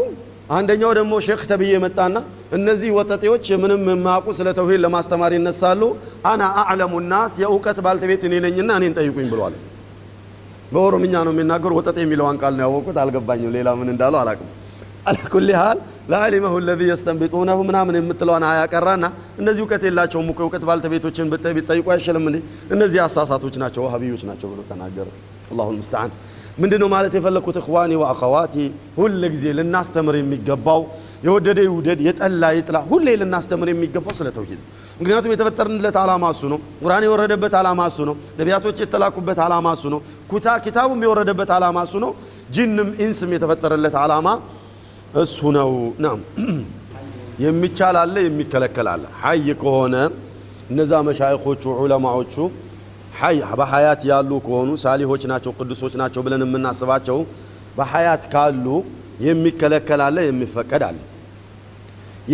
አንደኛው 0.52 0.90
ደግሞ 0.98 1.12
ሼክ 1.26 1.42
ተብዬ 1.50 1.74
መጣና 1.84 2.16
እነዚህ 2.56 2.90
ወጠጤዎች 2.96 3.46
ምንም 3.62 3.82
የማያውቁ 3.90 4.28
ስለ 4.38 4.48
ተውሂድ 4.58 4.80
ለማስተማር 4.84 5.32
ይነሳሉ። 5.36 5.82
አና 6.30 6.42
አዕለሙ 6.62 6.94
ናስ 7.12 7.34
የእውቀት 7.42 7.78
ባልተቤት 7.86 8.24
እኔ 8.28 8.34
ነኝና 8.46 8.70
እኔን 8.80 8.94
ጠይቁኝ 8.98 9.28
ብሏል 9.32 9.54
በኦሮምኛ 10.72 11.14
ነው 11.26 11.32
የሚናገሩ 11.34 11.72
ወጠጤ 11.78 11.96
የሚለዋን 12.04 12.36
ቃል 12.42 12.54
ነው 12.58 12.64
ያወቁት። 12.66 12.98
አልገባኝም 13.02 13.50
ሌላ 13.56 13.68
ምን 13.80 13.88
እንዳለው 13.94 14.20
አላቅም 14.22 14.50
አላኩል 15.10 15.48
ያህል 15.54 15.78
ለአሊመሁ 16.08 16.54
ለዚ 16.66 16.80
የስተንቢጡነሁ 16.88 17.58
ምናምን 17.68 17.94
የምትለዋን 17.98 18.44
አያ 18.48 18.62
ቀራና 18.72 19.04
እነዚህ 19.40 19.62
እውቀት 19.64 19.82
የላቸውም 19.88 20.28
እኮ 20.32 20.40
እውቀት 20.46 20.64
ባልተቤቶችን 20.68 21.26
ብጠይቁ 21.30 21.86
አይችልም 21.94 22.24
እንዴ? 22.30 22.38
እነዚህ 22.74 23.00
አሳሳቶች 23.06 23.54
ናቸው 23.62 23.82
ዋሃቢዮች 23.86 24.22
ናቸው 24.30 24.48
ብሎ 24.52 24.60
ተናገረ 24.70 25.08
አላሁ 25.52 25.68
ልምስተዓን 25.74 26.12
ምንድ 26.58 26.72
ነው 26.82 26.88
ማለት 26.94 27.12
የፈለግኩት 27.16 27.56
እኽዋኒ 27.60 27.92
ወአኸዋቲ 28.00 28.54
ሁል 28.96 29.22
ጊዜ 29.34 29.44
ልናስተምር 29.58 30.14
የሚገባው 30.18 30.80
የወደደ 31.26 31.58
ይውደድ 31.66 32.00
የጠላ 32.06 32.44
ይጥላ 32.58 32.78
ሁሌ 32.90 33.08
ልናስተምር 33.20 33.68
የሚገባው 33.72 34.14
ስለ 34.18 34.28
ተውሂድ 34.36 34.60
ምክንያቱም 34.98 35.32
የተፈጠርንለት 35.34 35.96
ዓላማ 36.00 36.24
እሱ 36.34 36.42
ነው። 36.52 36.58
ቁርአን 36.82 37.04
የወረደበት 37.06 37.54
ዓላማ 37.60 37.80
እሱ 37.90 37.98
ነው። 38.08 38.16
ነቢያቶች 38.40 38.76
የተላኩበት 38.84 39.38
ዓላማ 39.46 39.68
እሱ 39.76 39.84
ነው። 39.94 40.00
ኩታ 40.30 40.46
ኪታቡም 40.64 41.00
የወረደበት 41.06 41.50
ዓላማ 41.56 41.78
እሱ 41.86 41.94
ነው። 42.04 42.10
ጅንም 42.56 42.90
ኢንስም 43.04 43.30
የተፈጠረለት 43.36 43.96
ዓላማ 44.02 44.28
እሱ 45.20 45.38
ነው። 45.56 45.70
ናም 46.04 46.20
የሚቻል 47.42 47.96
አለ 48.02 48.16
የሚከለከል 48.24 48.88
አለ። 48.92 49.04
ሀይ 49.22 49.46
ከሆነ 49.62 49.94
እነዛ 50.70 50.92
መሻይኾቹ 51.08 51.62
ዑለማዎቹ 51.80 52.34
በሀያት 53.58 54.02
ያሉ 54.10 54.30
ከሆኑ 54.46 54.70
ሳሊሆች 54.84 55.22
ናቸው 55.32 55.52
ቅዱሶች 55.58 55.94
ናቸው 56.00 56.20
ብለን 56.26 56.42
የምናስባቸው 56.46 57.18
በሀያት 57.76 58.22
ካሉ 58.32 58.66
የሚከለከል 59.26 60.00
አለ 60.06 60.16
የሚፈቀድ 60.26 60.82
አለ። 60.88 60.98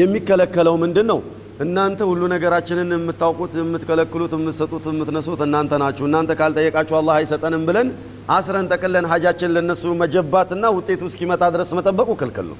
የሚከለከለው 0.00 0.74
ምንድን 0.82 1.06
ነው 1.12 1.20
እናንተ 1.58 2.00
ሁሉ 2.08 2.22
ነገራችንን 2.32 2.90
የምታውቁት 2.94 3.52
የምትከለክሉት 3.58 4.32
የምትሰጡት 4.36 4.84
የምትነሱት 4.90 5.40
እናንተ 5.46 5.72
ናችሁ። 5.82 6.04
እናንተ 6.08 6.30
ካልጠየቃችሁ 6.40 6.96
አላህ 6.98 7.14
አይሰጠንም 7.20 7.62
ብለን 7.68 7.88
አስረን 8.34 8.66
ጠቅለን 8.72 9.06
ሀጃችን 9.12 9.50
ለነሱ 9.56 9.94
መጀባትና 10.02 10.64
ውጤቱ 10.76 11.02
እስኪመጣ 11.10 11.42
ድረስ 11.54 11.70
መጠበቁ 11.78 12.08
ክልክል 12.20 12.46
ነው። 12.52 12.58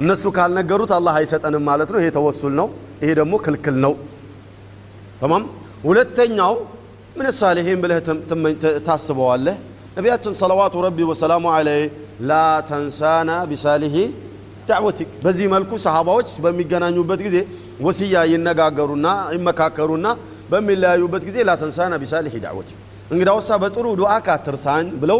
እነሱ 0.00 0.24
ካልነገሩት 0.36 0.92
አላህ 0.98 1.14
አይሰጠንም 1.20 1.64
ማለት 1.70 1.90
ነው። 1.94 1.98
ይሄ 2.02 2.08
ተወሱል 2.16 2.52
ነው። 2.60 2.68
ይሄ 3.02 3.10
ደግሞ 3.20 3.34
ክልክል 3.44 3.76
ነው። 3.84 3.92
ተማም? 5.20 5.44
ሁለተኛው 5.84 6.54
ምን 7.16 7.26
ሳሊሒን 7.40 7.78
ብለህ 7.82 7.98
ታስበዋለህ። 8.86 9.56
ነቢያችን 9.96 10.32
ሰለዋቱ 10.40 10.74
ረቢ 10.86 10.98
ወሰላሙ 11.10 11.44
አለይህ 11.56 11.84
ላ 12.22 12.32
ተንሳና 12.68 13.30
ቢሳሊሒ 13.50 13.96
ዳዕወቲክ። 14.68 15.08
በዚህ 15.24 15.46
መልኩ 15.54 15.70
ሰሃባዎች 15.84 16.28
በሚገናኙበት 16.44 17.20
ጊዜ 17.26 17.36
ወስያ 17.85 18.15
ይነጋገሩና 18.33 19.07
ይመካከሩና 19.37 20.07
በሚለያዩበት 20.51 21.23
ጊዜ 21.29 21.37
ላተንሳና 21.49 21.93
ቢሳሊሒ 22.03 22.35
ዳዕወቲክ 22.45 22.79
እንግዳውሳ 23.13 23.49
በጥሩ 23.63 23.85
ዱዓ 23.99 24.13
ካትርሳን 24.27 24.87
ብለው 25.01 25.19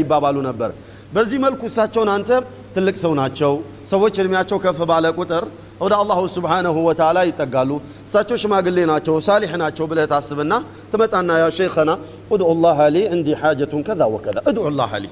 ይባባሉ 0.00 0.36
ነበር 0.48 0.70
በዚህ 1.14 1.38
መልኩ 1.44 1.62
እሳቸውን 1.70 2.10
አንተ 2.16 2.30
ትልቅ 2.74 2.96
ሰው 3.04 3.12
ናቸው 3.20 3.52
ሰዎች 3.92 4.14
እድሜያቸው 4.22 4.58
ከፍ 4.64 4.78
ባለ 4.90 5.06
ቁጥር 5.20 5.44
ወደ 5.82 5.94
አላሁ 6.02 6.20
ስብሓነሁ 6.34 6.76
ወተዓላ 6.88 7.18
ይጠጋሉ 7.28 7.70
እሳቸው 8.06 8.36
ሽማግሌ 8.42 8.78
ናቸው 8.92 9.14
ሳሊሕ 9.28 9.52
ናቸው 9.62 9.84
ብለህ 9.90 10.06
ታስብና 10.12 10.54
ትመጣና 10.92 11.30
ያ 11.42 11.46
ሸይኸና 11.58 11.90
ادعو 12.34 12.52
الله 12.56 12.78
لي 12.94 13.02
عندي 13.12 13.32
حاجة 13.40 13.72
كذا 13.88 14.04
وكذا 14.14 14.40
ادعو 14.50 14.68
الله 14.72 14.92
لي 15.02 15.10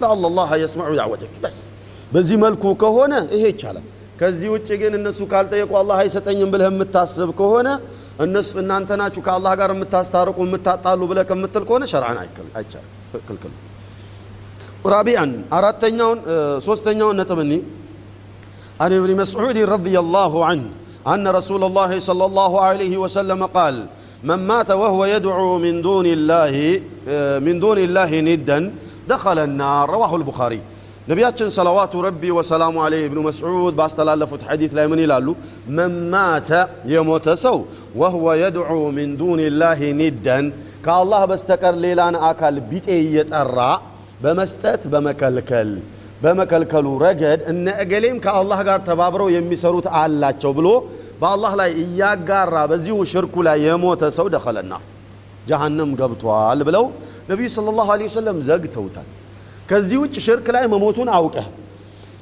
لعل 0.00 0.24
الله 0.30 0.50
يسمع 0.64 0.86
دعوتك 1.00 1.34
بس 1.44 1.56
በዚህ 2.14 2.36
መልኩ 2.44 2.64
ከሆነ 2.82 3.12
ይሄ 3.36 3.44
ይቻላል 3.52 3.84
ከዚህ 4.20 4.48
ውጭ 4.54 4.68
ግን 4.80 4.92
እነሱ 5.00 5.20
ካልጠየቁ 5.32 5.72
አላህ 5.80 5.96
አይሰጠኝም 6.04 6.50
ብለህ 6.54 6.68
የምታስብ 6.72 7.30
ከሆነ 7.40 7.68
እነሱ 8.24 8.50
እናንተ 8.62 8.90
ናችሁ 9.00 9.20
ከአላህ 9.26 9.52
ጋር 9.60 9.70
የምታስታርቁ 9.74 10.38
የምታጣሉ 10.46 11.00
ብለህ 11.10 11.24
ከምትል 11.30 11.64
ከሆነ 11.68 11.84
ሸርዓን 11.92 12.18
አይቻልም 12.58 12.90
ክልክል 13.28 13.52
ራቢዓን 14.94 15.32
አራተኛውን 15.58 16.20
ሶስተኛውን 16.68 17.16
ነጥብ 17.22 17.40
እኒ 17.46 17.54
عن 18.82 18.92
ابن 19.00 19.10
مسعود 19.22 19.58
رضي 19.74 19.94
الله 20.04 20.32
عنه 20.48 20.66
أن 21.14 21.24
رسول 21.38 21.62
الله 21.68 21.90
صلى 22.08 22.24
الله 22.28 22.52
عليه 22.60 22.94
وسلم 23.02 23.40
قال 23.56 23.76
من 24.28 24.40
مات 24.50 24.70
وهو 24.70 25.00
يدعو 25.14 25.58
من 25.58 25.74
دون 25.88 26.06
الله 26.16 26.54
من 27.46 27.54
دون 27.64 27.78
الله 27.86 28.10
ندا 28.28 28.58
دخل 29.12 29.38
النار 29.48 29.84
رواه 29.94 30.12
البخاري 30.20 30.60
ነቢያችን 31.08 31.48
ሰለዋቱ 31.56 31.92
ረቢ 32.06 32.22
ወሰላሙ 32.36 32.74
አለይህ 32.84 33.04
እብኑ 33.08 33.20
መስዑድ 33.26 33.74
ባስተላለፉት 33.78 34.42
ሐዲት 34.48 34.72
ላይ 34.78 34.86
ምን 34.92 35.00
ይላሉ 35.04 35.28
መማተ 35.78 36.50
የሞተ 36.92 37.26
ሰው 37.42 37.56
ወህወ 38.00 38.26
የድዑ 38.42 38.76
ሚን 38.96 39.10
ዱንላህ 39.20 39.80
ኒደን 40.00 40.46
ከአላህ 40.84 41.22
በስተቀር 41.30 41.74
ሌላን 41.84 42.16
አካል 42.28 42.56
ቢጤ 42.70 42.86
እየጠራ 43.02 43.58
በመስጠት 44.24 44.82
በመከልከል 44.92 45.70
በመከልከሉ 46.22 46.86
ረገድ 47.02 47.40
እነ 47.52 47.66
እገሌም 47.82 48.18
ከአላህ 48.24 48.58
ጋር 48.68 48.80
ተባብረው 48.88 49.28
የሚሰሩት 49.36 49.86
አላቸው 50.00 50.52
ብሎ 50.58 50.68
በአላህ 51.22 51.52
ላይ 51.60 51.70
እያጋራ 51.84 52.56
በዚሁ 52.70 52.96
ሽርኩ 53.12 53.34
ላይ 53.48 53.58
የሞተ 53.66 54.10
ሰው 54.18 54.28
ደኸለና 54.34 54.72
ጀሃነም 55.48 55.90
ገብቷል 56.00 56.60
ብለው 56.68 56.84
ነቢዩ 57.30 57.48
ሰለላሁ 57.56 57.86
ዐለይሂ 57.94 58.08
ወሰለም 58.10 58.38
ዘግተውታል 58.48 59.08
ከዚህ 59.69 59.97
ውጭ 60.03 60.15
ሽርክ 60.25 60.47
ላይ 60.55 60.65
መሞቱን 60.73 61.09
አውቀህ 61.15 61.47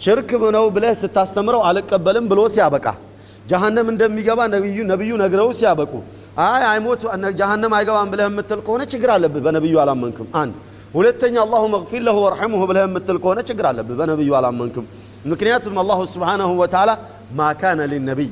ሽርክ 0.02 0.30
ነው 0.56 0.66
ብለህ 0.76 0.94
ስታስተምረው 1.02 1.62
አልቀበልም 1.70 2.26
ብሎ 2.32 2.42
ሲያበቃ 2.54 2.88
ጀሃነም 3.46 3.88
እንደሚገባ 3.94 4.40
ነብዩ 4.54 4.78
ነብዩ 4.92 5.12
ነግረው 5.22 5.50
ሲያበቁ 5.58 5.92
አይ 6.46 6.64
አይሞት 6.70 7.02
ጀሃነም 7.40 7.74
አይገባም 7.78 8.10
ብለህ 8.14 8.28
የምትል 8.30 8.60
ከሆነ 8.66 8.82
ችግር 8.94 9.10
አለብህ። 9.16 9.42
በነብዩ 9.46 9.76
አላመንክም። 9.84 10.28
አንድ 10.42 10.54
ሁለተኛ 10.96 11.36
አላሁ 11.46 11.64
መግፊር 11.76 12.02
ለሁ 12.08 12.18
ወርሐምሁ 12.26 12.62
ብለህ 12.70 12.84
የምትል 12.88 13.18
ከሆነ 13.24 13.40
ችግር 13.50 13.66
አለብህ። 13.72 13.96
በነብዩ 14.00 14.32
አላመንክም። 14.40 14.86
ምክንያቱም 15.32 15.76
አላሁ 15.84 16.00
ስብሓነሁ 16.14 16.52
ወተዓላ 16.62 16.92
ማ 17.38 17.50
ካነ 17.62 17.82
ሊነቢይ 17.92 18.32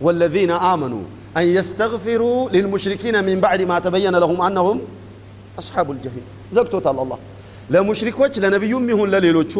ወለዚነ 0.00 0.52
አመኑ 0.70 0.94
አን 1.36 1.46
የስተግፊሩ 1.50 2.22
ሊልሙሽሪኪነ 2.54 3.16
ሚን 3.26 3.38
ባዕድ 3.42 3.62
ማ 3.70 3.76
ተበየነ 3.84 4.16
ለሁም 4.22 4.40
አነሁም 4.46 4.78
አስሓቡ 5.60 5.88
ልጀሂም 5.96 6.26
ዘግቶታል 6.56 6.98
አላህ 7.04 7.18
ለሙሽሪኮች 7.70 8.34
ለነቢዩም 8.42 8.84
ይሁን 8.92 9.08
ለሌሎቹ 9.14 9.52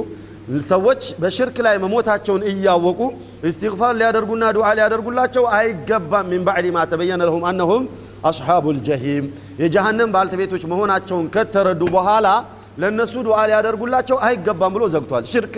ሰዎች 0.71 1.03
በሽርክ 1.23 1.57
ላይ 1.67 1.77
መሞታቸውን 1.85 2.43
እያወቁ 2.51 3.01
እስትግፋር 3.49 3.95
ሊያደርጉና 4.01 4.45
ዱዓ 4.57 4.67
ሊያደርጉላቸው 4.79 5.45
አይገባም 5.57 6.27
ሚን 6.33 6.43
ባዕድ 6.49 6.67
ማ 6.77 6.85
ተበየነ 6.93 7.23
ለሁም 7.29 7.45
አነሁም 7.51 7.85
አስሓቡ 8.31 8.67
ልጀሂም 8.77 9.25
የጀሃነም 9.63 10.13
ባልተቤቶች 10.15 10.63
መሆናቸውን 10.73 11.27
ከተረዱ 11.35 11.83
በኋላ 11.97 12.29
ለእነሱ 12.83 13.15
ዱዓ 13.27 13.39
ሊያደርጉላቸው 13.51 14.17
አይገባም 14.27 14.73
ብሎ 14.77 14.85
ዘግቷል 14.95 15.25
ሽርክ 15.33 15.55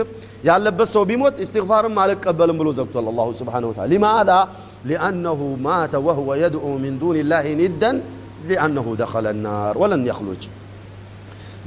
ያለበት 0.48 0.88
ሰው 0.94 1.04
ቢሞት 1.10 1.36
እስትግፋርም 1.44 1.96
አልቀበልም 2.02 2.58
ብሎ 2.60 2.68
ዘግቷል 2.78 3.06
አላሁ 3.12 3.28
ስብሓነ 3.40 3.64
ወተዓላ 3.70 3.88
ሊማዛ 3.92 4.30
ሊአነሁ 4.90 5.40
ማተ 5.66 5.94
ወህወ 6.06 6.28
የድዑ 6.42 6.66
ሚን 6.84 6.94
ዱን 7.02 7.18
ላህ 7.32 7.46
ኒደን 7.60 7.96
ሊአነሁ 8.50 8.86
ደኸለ 9.00 9.26
ናር 9.44 9.76
ወለን 9.82 10.04
የኽሉጅ 10.10 10.42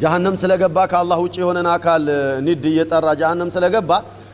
جهنم 0.03 0.35
ስለገባ 0.43 0.77
ከአላህ 0.91 1.19
ውጭ 1.25 1.37
የሆነን 1.43 1.69
አካል 1.77 2.03
ንድ 2.47 2.65
እየጠራ 2.73 3.07
ጀሃነም 3.21 3.51
ስለገባ 3.55 3.91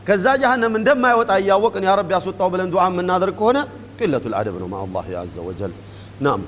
ከዛ 0.07 0.25
ጀሃነም 0.41 0.73
እንደማይወጣ 0.79 1.31
እያወቅን 1.41 1.83
ያ 1.89 1.91
ረብ 1.99 2.09
ያስወጣው 2.15 2.47
ብለን 2.53 2.69
ዱዓ 2.73 2.83
የምናደርግ 2.91 3.35
ከሆነ 3.39 3.57
ቅለቱ 3.99 4.25
ልአደብ 4.33 4.55
ነው 4.63 4.67
ማ 4.73 4.77
አላህ 4.87 5.05
አዘ 5.23 5.35
ወጀል 5.49 5.73
ናም 6.27 6.41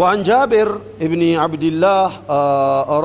وعن 0.00 0.18
جابر 0.30 0.68
بن 1.12 1.22
عبد 1.44 1.64
الله 1.70 2.06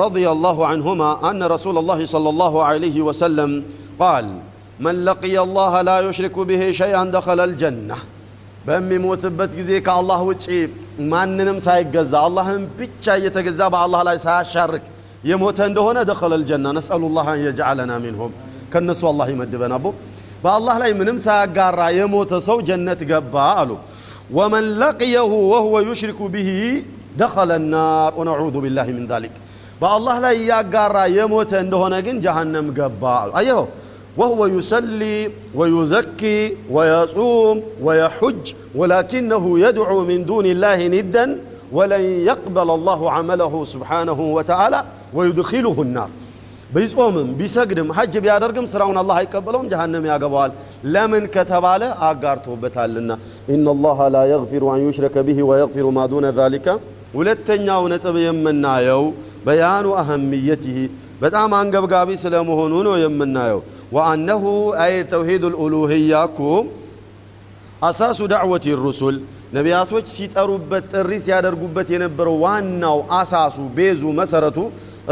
رضي 0.05 0.25
الله 0.35 0.57
عنهما 0.71 1.09
أن 1.29 1.39
رسول 1.55 1.75
الله 1.81 1.99
صلى 2.13 2.29
الله 2.33 2.53
عليه 2.69 2.97
وسلم 3.07 3.51
قال 4.03 4.25
من 4.85 4.95
لقي 5.09 5.35
الله 5.45 5.73
لا 5.89 5.97
يشرك 6.07 6.35
به 6.49 6.61
شيئا 6.81 7.03
دخل 7.17 7.39
الجنة 7.49 7.97
በሚሞትበት 8.67 9.51
ጊዜ 9.59 9.71
ከአላህ 9.85 10.19
ውጭ 10.29 10.45
ማንንም 11.11 11.57
ሳይገዛ 11.65 12.13
አላህን 12.27 12.63
ብቻ 12.79 13.05
እየተገዛ 13.19 13.61
በአላህ 13.73 14.01
ላይ 14.07 14.17
ሳያሻርክ 14.25 14.85
የሞተ 15.29 15.59
እንደሆነ 15.69 15.97
ደኸለ 16.09 16.33
ልጀና 16.41 16.67
ነስአሉ 16.77 17.03
ላህ 17.17 17.27
አን 17.33 17.39
የጅዓለና 17.45 17.93
ሚንሁም 18.03 18.31
ከነሱ 18.73 19.01
አላህ 19.11 19.27
ይመድበን 19.33 19.73
አቦ 19.77 19.85
በአላህ 20.43 20.75
ላይ 20.83 20.91
ምንም 20.99 21.17
ሳያጋራ 21.25 21.81
የሞተ 21.99 22.31
ሰው 22.47 22.57
ጀነት 22.69 23.01
ገባ 23.11 23.35
አሉ 23.61 23.71
ወመን 24.37 24.65
ለቅየሁ 24.81 25.31
ወሁወ 25.53 25.75
ዩሽሪኩ 25.89 26.19
ብሂ 26.35 26.49
ደኸለ 27.21 27.51
ናር 27.73 28.11
ወነዑዙ 28.19 28.55
ቢላህ 28.65 28.87
ምን 28.97 29.05
ዛሊክ 29.11 29.35
በአላህ 29.81 30.15
ላይ 30.25 30.35
እያጋራ 30.43 30.97
የሞተ 31.17 31.51
እንደሆነ 31.65 31.95
ግን 32.07 32.17
ጀሃነም 32.25 32.69
ገባ 32.79 33.03
አሉ 33.23 33.31
አየኸው 33.41 33.67
وهو 34.19 34.41
يصلي 34.57 35.17
ويزكي 35.59 36.39
ويصوم 36.75 37.57
ويحج 37.85 38.43
ولكنه 38.79 39.43
يدعو 39.65 39.97
من 40.09 40.19
دون 40.29 40.45
الله 40.53 40.79
ندا 40.95 41.25
ولن 41.71 42.03
يقبل 42.29 42.69
الله 42.69 42.99
عمله 43.11 43.53
سبحانه 43.73 44.19
وتعالى 44.37 44.79
ويدخله 45.17 45.77
النار 45.87 46.09
ቢጾምም 46.75 47.29
ቢሰግድም 47.39 47.89
ሐጅ 47.97 48.13
ቢያደርግም 48.23 48.65
ስራውን 48.71 48.97
አላህ 49.01 49.15
አይቀበለውም 49.21 49.67
ጀሃነም 49.71 50.05
ያገባዋል 50.11 50.51
ለምን 50.93 51.23
ከተባለ 51.35 51.83
አጋርቶበታልና 52.07 53.11
ኢነላሃ 53.55 54.07
ላ 54.15 54.23
የግፊሩ 54.31 54.63
አን 54.73 54.81
ዩሽረከ 54.87 55.15
ቢሂ 55.27 55.39
ወየግፊሩ 55.49 55.85
ማ 55.97 56.03
ዱነ 56.13 56.25
ዛሊከ 56.39 56.67
ሁለተኛው 57.17 57.83
ነጥብ 57.93 58.15
የምናየው 58.25 59.03
በያኑ 59.45 59.87
አህምየትህ 60.01 60.77
በጣም 61.23 61.51
አንገብጋቢ 61.59 62.09
ስለመሆኑ 62.23 62.73
ነው 62.87 62.95
የምናየው 63.03 63.61
ወአነሁ 63.95 64.43
አይ 64.85 64.93
ተውሂድ 65.13 65.43
ልኡሉህያ 65.53 66.11
እኮ 66.29 66.39
አሳሱ 67.88 68.18
ዳዕወት 68.32 68.64
ሩሱል 68.84 69.16
ነቢያቶች 69.56 70.06
ሲጠሩበት 70.16 70.84
ጥሪ 70.92 71.10
ሲያደርጉበት 71.24 71.88
የነበረው 71.94 72.36
ዋናው 72.44 72.98
አሳሱ 73.20 73.56
ቤዙ 73.78 74.02
መሰረቱ 74.20 74.58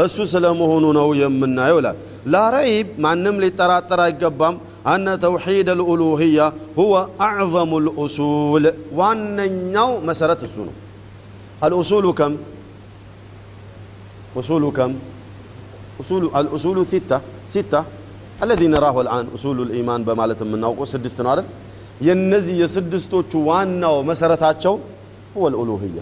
እሱ 0.05 0.17
ስለመሆኑ 0.33 0.85
ነው 0.97 1.09
የምናየው 1.21 1.77
ይላል 1.81 1.97
ላረይብ 2.33 2.87
ማንም 3.05 3.35
ሊጠራጠር 3.43 4.01
አይገባም 4.05 4.55
አነ 4.93 5.05
ተውሒድ 5.23 5.69
ልኡሉህያ 5.79 6.39
ሁወ 6.79 6.93
አዕظሙ 7.27 7.71
ልኡሱል 7.87 8.65
ዋነኛው 8.99 9.91
መሰረት 10.09 10.41
እሱ 10.49 10.57
ነው 10.69 10.75
አልኡሱሉ 11.65 12.07
ከም 12.21 12.33
أصول 14.37 14.71
كم؟ 14.71 14.91
أصول 15.99 16.23
الأصول 16.35 16.77
ستة 16.87 17.17
ستة 17.47 17.81
الذي 18.43 18.67
نراه 18.67 19.01
الآن 19.01 19.25
أصول 19.35 19.57
الإيمان 19.61 20.03
بمالة 20.03 20.39
من 20.41 20.59
نوقو 20.61 20.85
سدستنا 20.85 21.29
عدد 21.31 21.45
የነዚህ 22.01 22.55
የስድስቶቹ 22.61 23.31
ዋናው 23.47 23.95
መሰረታቸው 24.09 24.75
ወል 25.37 25.55
ኡሉህያ 25.61 25.99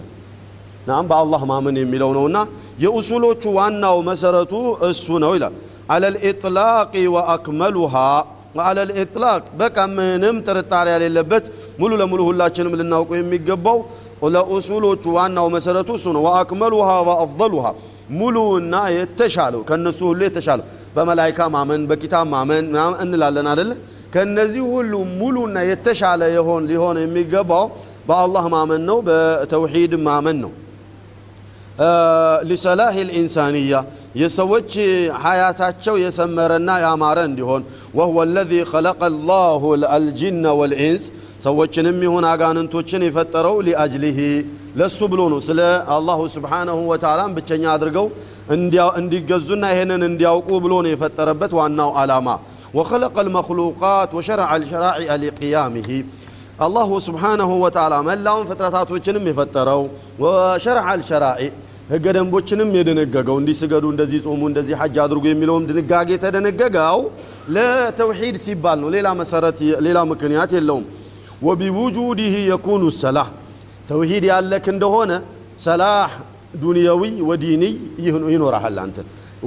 ናም 0.88 1.04
በአላህ 1.10 1.42
ማመን 1.50 1.76
የሚለው 1.80 2.10
ነውና 2.16 2.38
የኡሱሎቹ 2.84 3.42
ዋናው 3.56 3.96
መሰረቱ 4.08 4.52
እሱ 4.88 5.06
ነው 5.24 5.32
ይላል። 5.36 5.54
አለል 5.92 6.16
ኢጥላቂ 6.28 6.92
ወአክመሉሃ 7.14 7.94
አለል 8.62 8.90
ኢጥላቅ 9.02 9.42
በቃ 9.60 9.76
ምንም 9.92 10.36
ጥርጣሬ 10.46 10.86
የሌለበት 10.94 11.44
ሙሉ 11.80 11.90
ለሙሉ 12.00 12.20
ሁላችንም 12.28 12.74
ልናውቁ 12.80 13.10
የሚገባው 13.18 13.78
ለኡሱሎቹ 14.34 15.04
ዋናው 15.16 15.46
መሰረቱ 15.54 15.90
እሱ 15.98 16.06
ነው። 16.16 16.22
ወአክመሉሃ 16.26 16.88
ወአፍደሉሃ 17.08 17.66
ሙሉና 18.18 18.74
የተሻለው 18.94 19.60
ከነሱ 19.68 20.00
ሁሉ 20.08 20.20
የተሻለው 20.26 20.64
በመላይካ 20.96 21.40
ማመን 21.54 21.82
በኪታብ 21.90 22.26
ማመን 22.32 22.64
እንላለን 23.04 23.48
አደለ 23.52 23.70
ከነዚህ 24.12 24.64
ሁሉ 24.72 24.92
ሙሉና 25.18 25.58
የተሻለ 25.70 26.22
የሆን 26.36 26.62
ሊሆን 26.70 26.96
የሚገባው 27.02 27.66
በአላህ 28.08 28.44
ማመን 28.54 28.82
ነው 28.88 28.98
በተውሂድ 29.08 29.92
ማመን 30.06 30.38
ነው። 30.44 30.52
ሊሰላህ 32.48 32.94
ልኢንሳንያ 33.00 33.74
የሰዎች 34.20 34.72
ሀያታቸው 35.22 35.94
የሰመረና 36.02 36.70
ያማረ 36.84 37.18
እንዲሆን 37.28 37.62
ወህወ 37.98 38.24
ለዚ 38.32 38.52
ኸለቀ 38.72 39.00
ላሁ 39.28 39.62
አልጅነ 39.94 40.44
ወልኢንስ 40.60 41.04
ሰዎችንም 41.44 41.98
ይሁን 42.06 42.24
አጋንንቶችን 42.30 43.04
የፈጠረው 43.06 43.56
ሊአጅሊሂ 43.66 44.18
ለሱ 44.80 44.98
ብሎ 45.12 45.20
ነው። 45.32 45.40
ስለ 45.46 45.60
አላሁ 45.96 46.20
ስብሓነሁ 46.34 46.78
ወተዓላን 46.90 47.32
ብቸኛ 47.36 47.64
አድርገው 47.74 48.06
እንዲገዙና 48.98 49.64
ይሄንን 49.72 50.02
እንዲያውቁ 50.10 50.48
ብሎ 50.64 50.72
ነው 50.84 50.90
የፈጠረበት 50.94 51.52
ዋናው 51.60 51.90
ዓላማ 52.02 52.28
وخلق 52.77 53.15
المخلوقات 53.25 54.09
وشرع 54.17 54.49
الشرائع 54.55 55.09
لقيامه 55.23 55.89
الله 56.59 56.89
سبحانه 57.07 57.49
وتعالى 57.63 57.97
መላውን 58.09 58.45
ፍጥረታቶችንም 58.49 59.23
የፈጠረው 59.29 59.81
وشرع 60.23 60.85
الشرائع 60.99 61.51
ህገ 61.93 62.05
ደንቦችንም 62.17 62.69
የደነገገው 62.77 63.35
እንዲህ 63.41 63.55
ስገዱ 63.61 63.85
እንደዚህ 63.93 64.19
ጾሙ 64.25 64.41
እንደዚህ 64.51 64.75
ሐጅ 64.81 64.95
አድርጉ 65.03 65.23
የሚለውም 65.31 65.63
ድንጋጌ 65.69 66.09
የተደነገገው 66.15 66.99
ለተውሂድ 67.55 68.35
ሲባል 68.45 68.77
ነው 68.83 68.89
ሌላ 68.95 69.07
መሰረት 69.21 69.57
ሌላ 69.87 69.97
ምክንያት 70.13 70.51
የለውም 70.57 70.85
وبوجوده 71.47 72.35
يكون 72.53 72.81
الصلاح 72.91 73.27
توحيد 73.91 74.23
ያለክ 74.31 74.65
እንደሆነ 74.73 75.11
ሰላህ 75.67 76.07
ዱንያዊ 76.63 77.01
ወዲኒ 77.29 77.63
ይኖርሃል 78.33 78.77
አንተ 78.83 78.97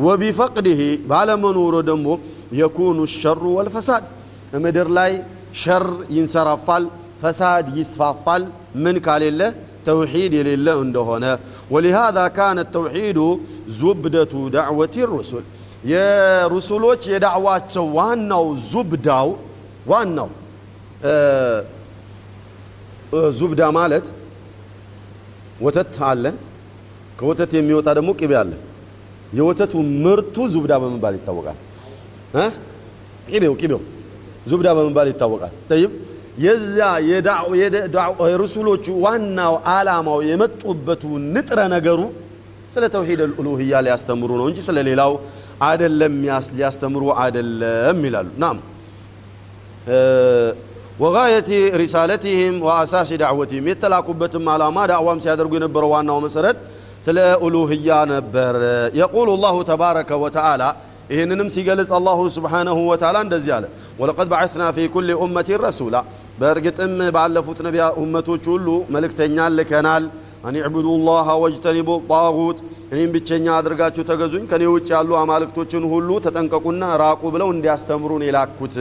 وبفقده 0.05 0.81
ባለመኖሩ 1.11 1.75
ደግሞ 1.91 2.07
يكون 2.63 2.97
الشر 3.09 3.43
والفساد 3.57 4.05
ምድር 4.65 4.89
ላይ 4.99 5.13
ሸር 5.63 5.85
ይንሰራፋል 6.17 6.85
ፈሳድ 7.23 7.67
ይስፋፋል 7.79 8.43
ምን 8.85 8.97
ካሌለ 9.07 9.41
توحيد 9.89 10.33
የሌለ 10.39 10.69
እንደሆነ 10.85 11.25
ولهذا 11.73 12.25
كان 12.39 12.57
التوحيد 12.67 13.19
زبدة 13.81 14.33
دعوة 14.57 14.95
الرسل 15.07 15.45
የሩሱሎች 15.93 17.03
የዳዕዋቸው 17.13 17.85
ዋናው 17.99 18.45
ዙብዳው 18.73 19.29
ዋናው 19.91 20.31
ዙብዳ 23.39 23.61
ማለት 23.79 24.07
ወተት 25.65 25.95
አለ 26.11 26.25
ከወተት 27.19 27.53
የሚወጣ 27.59 27.89
ደግሞ 27.99 28.11
ቅቤ 28.21 28.33
አለ 28.43 28.53
የወተቱ 29.34 29.74
ምርቱ 30.04 30.36
ዙብዳ 30.54 30.74
በመባል 30.82 31.14
ይታወቃል። 31.20 31.58
ቅቤው 33.30 33.54
ቅቤው 33.62 33.82
ዙብዳ 34.52 34.68
በመባል 34.78 35.08
ይታወቃል። 35.12 35.54
ጠይብ። 35.70 35.92
የዛ 36.44 36.78
የሩሱሎቹ 38.24 38.86
ዋናው 39.04 39.56
አላማው 39.74 40.20
የመጡበቱ 40.30 41.04
ንጥረ 41.34 41.60
ነገሩ 41.76 42.00
ስለ 42.74 42.84
ተውሂድ 42.94 43.20
ልኡሉህያ 43.30 43.82
ሊያስተምሩ 43.86 44.30
ነው 44.40 44.46
እንጂ 44.50 44.60
ስለ 44.68 44.78
ሌላው 44.88 45.12
አደለም 45.64 46.14
ሊያስተምሩ 46.58 47.04
አደለም 47.24 48.00
ይላሉ። 48.08 48.28
ናም። 48.44 48.58
ወጋየቲ 51.04 51.50
ሪሳለቲህም 51.82 52.56
ወአሳሲ 52.66 53.12
ዳዕወቲህም 53.22 53.66
የተላኩበትም 53.72 54.46
ዓላማ 54.54 54.78
ዳዕዋም 54.92 55.20
ሲያደርጉ 55.24 55.52
የነበረው 55.58 55.90
ዋናው 55.94 56.18
መሰረት 56.26 56.58
ስለ 57.07 57.19
ኡሉህያ 57.45 57.89
ነበር 58.13 58.55
የቁሉ 59.01 59.29
ላሁ 59.45 59.57
ተባረከ 59.71 60.11
ወተዓላ 60.25 60.63
ይህንንም 61.13 61.49
ሲገልጽ 61.55 61.91
አላሁ 61.99 62.21
ስብሓነሁ 62.35 62.79
ወተዓላ 62.91 63.19
እንደዚህ 63.27 63.53
አለ 63.57 63.67
ወለቀድ 64.01 64.29
በዓትና 64.33 64.65
ፊ 64.77 64.87
ኩል 64.95 65.11
ኡመትን 65.23 65.61
ረሱላ 65.67 65.97
በእርግጥም 66.41 66.97
ባለፉት 67.17 67.61
ነቢያ 67.67 67.85
ኡመቶች 68.01 68.45
ሁሉ 68.53 68.67
መልእክተኛ 68.95 69.47
ልከናል 69.55 70.05
አን 70.49 70.57
ዕቡዱ 70.67 70.89
ላህ 71.07 71.29
ወጅተኒቡ 71.43 71.89
ጣጉት 72.11 72.59
እኔም 72.93 73.11
ብቸኛ 73.15 73.47
አድርጋችሁ 73.57 74.03
ተገዙኝ 74.11 74.45
ከኔ 74.51 74.65
ውጭ 74.75 74.89
ያሉ 74.95 75.11
አማልክቶችን 75.23 75.85
ሁሉ 75.93 76.11
ተጠንቀቁና 76.27 76.85
ራቁ 77.03 77.23
ብለው 77.35 77.49
እንዲያስተምሩን 77.55 78.23
የላኩት 78.27 78.77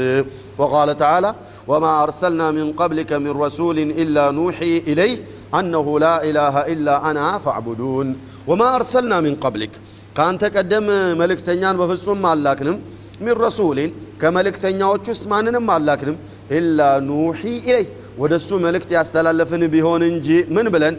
ወቃለ 0.62 0.90
ተዓላ 1.02 1.26
ወማ 1.72 1.86
አርሰልና 2.04 2.44
ሚን 2.58 2.70
ቀብሊከ 2.80 3.12
ሚን 3.24 3.34
ረሱልን 3.44 3.90
ኢላ 4.04 4.28
ኑሒ 4.38 4.60
ኢለይህ 4.92 5.16
አነሁ 5.60 5.88
ላ 6.04 6.08
ኢላሃ 6.28 6.64
ኢላ 6.74 6.96
አና 7.10 7.20
ፈዕቡዱን 7.46 8.10
ወማ 8.50 8.64
አርሰልና 8.78 9.14
ሚን 9.26 9.36
ቀብሊክ 9.44 9.74
ከአንተ 10.18 10.44
ቀደም 10.56 10.88
መልእክተኛን 11.22 11.76
በፍጹም 11.82 12.24
አላክንም 12.32 12.78
ሚን 13.26 13.36
ረሱልን 13.44 13.92
ከመልእክተኛዎች 14.22 15.06
ውስጥ 15.14 15.24
ማንንም 15.34 15.68
አላክንም 15.76 16.18
ኢላ 16.58 16.80
ኑሒ 17.08 17.42
ኢለይህ 17.60 17.88
ወደሱ 18.22 18.50
መልእክት 18.66 18.90
ያስተላለፍን 18.98 19.64
ቢሆን 19.74 20.04
እንጂ 20.12 20.28
ምን 20.56 20.68
ብለን 20.76 20.96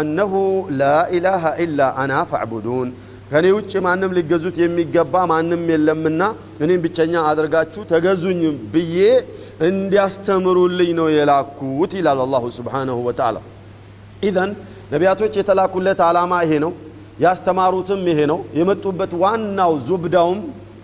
አነሁ 0.00 0.32
ላኢላሃ 0.80 1.52
ኢላ 1.64 1.88
አና 2.02 2.12
ፈዕቡዱን 2.30 2.88
ከኔ 3.31 3.45
ውጭ 3.55 3.71
ማንም 3.85 4.11
ሊገዙት 4.17 4.55
የሚገባ 4.61 5.23
ማንም 5.31 5.63
የለምና 5.71 6.21
እኔም 6.63 6.81
ብቸኛ 6.85 7.13
አድርጋችሁ 7.29 7.81
ተገዙኝ 7.91 8.41
ብዬ 8.73 8.97
እንዲያስተምሩልኝ 9.69 10.91
ነው 10.99 11.07
የላኩት 11.15 11.91
ይላል 11.99 12.19
አላሁ 12.25 12.43
ስብሓነሁ 12.57 12.97
ወተዓላ። 13.07 13.37
ኢዘን 14.23 14.51
ነቢያቶች 14.93 15.33
የተላኩለት 15.39 15.99
ዓላማ 16.05 16.33
ይሄ 16.45 16.53
ነው። 16.65 16.71
ያስተማሩትም 17.19 18.01
ይሄ 18.11 18.19
ነው። 18.31 18.39
የመጡበት 18.57 19.13
ዋናው 19.23 19.73
ዙብዳውም 19.87 20.39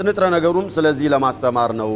ንጥረ 0.06 0.24
ነገሩም 0.36 0.68
ስለዚህ 0.76 1.08
ለማስተማር 1.14 1.72
ነው። 1.82 1.92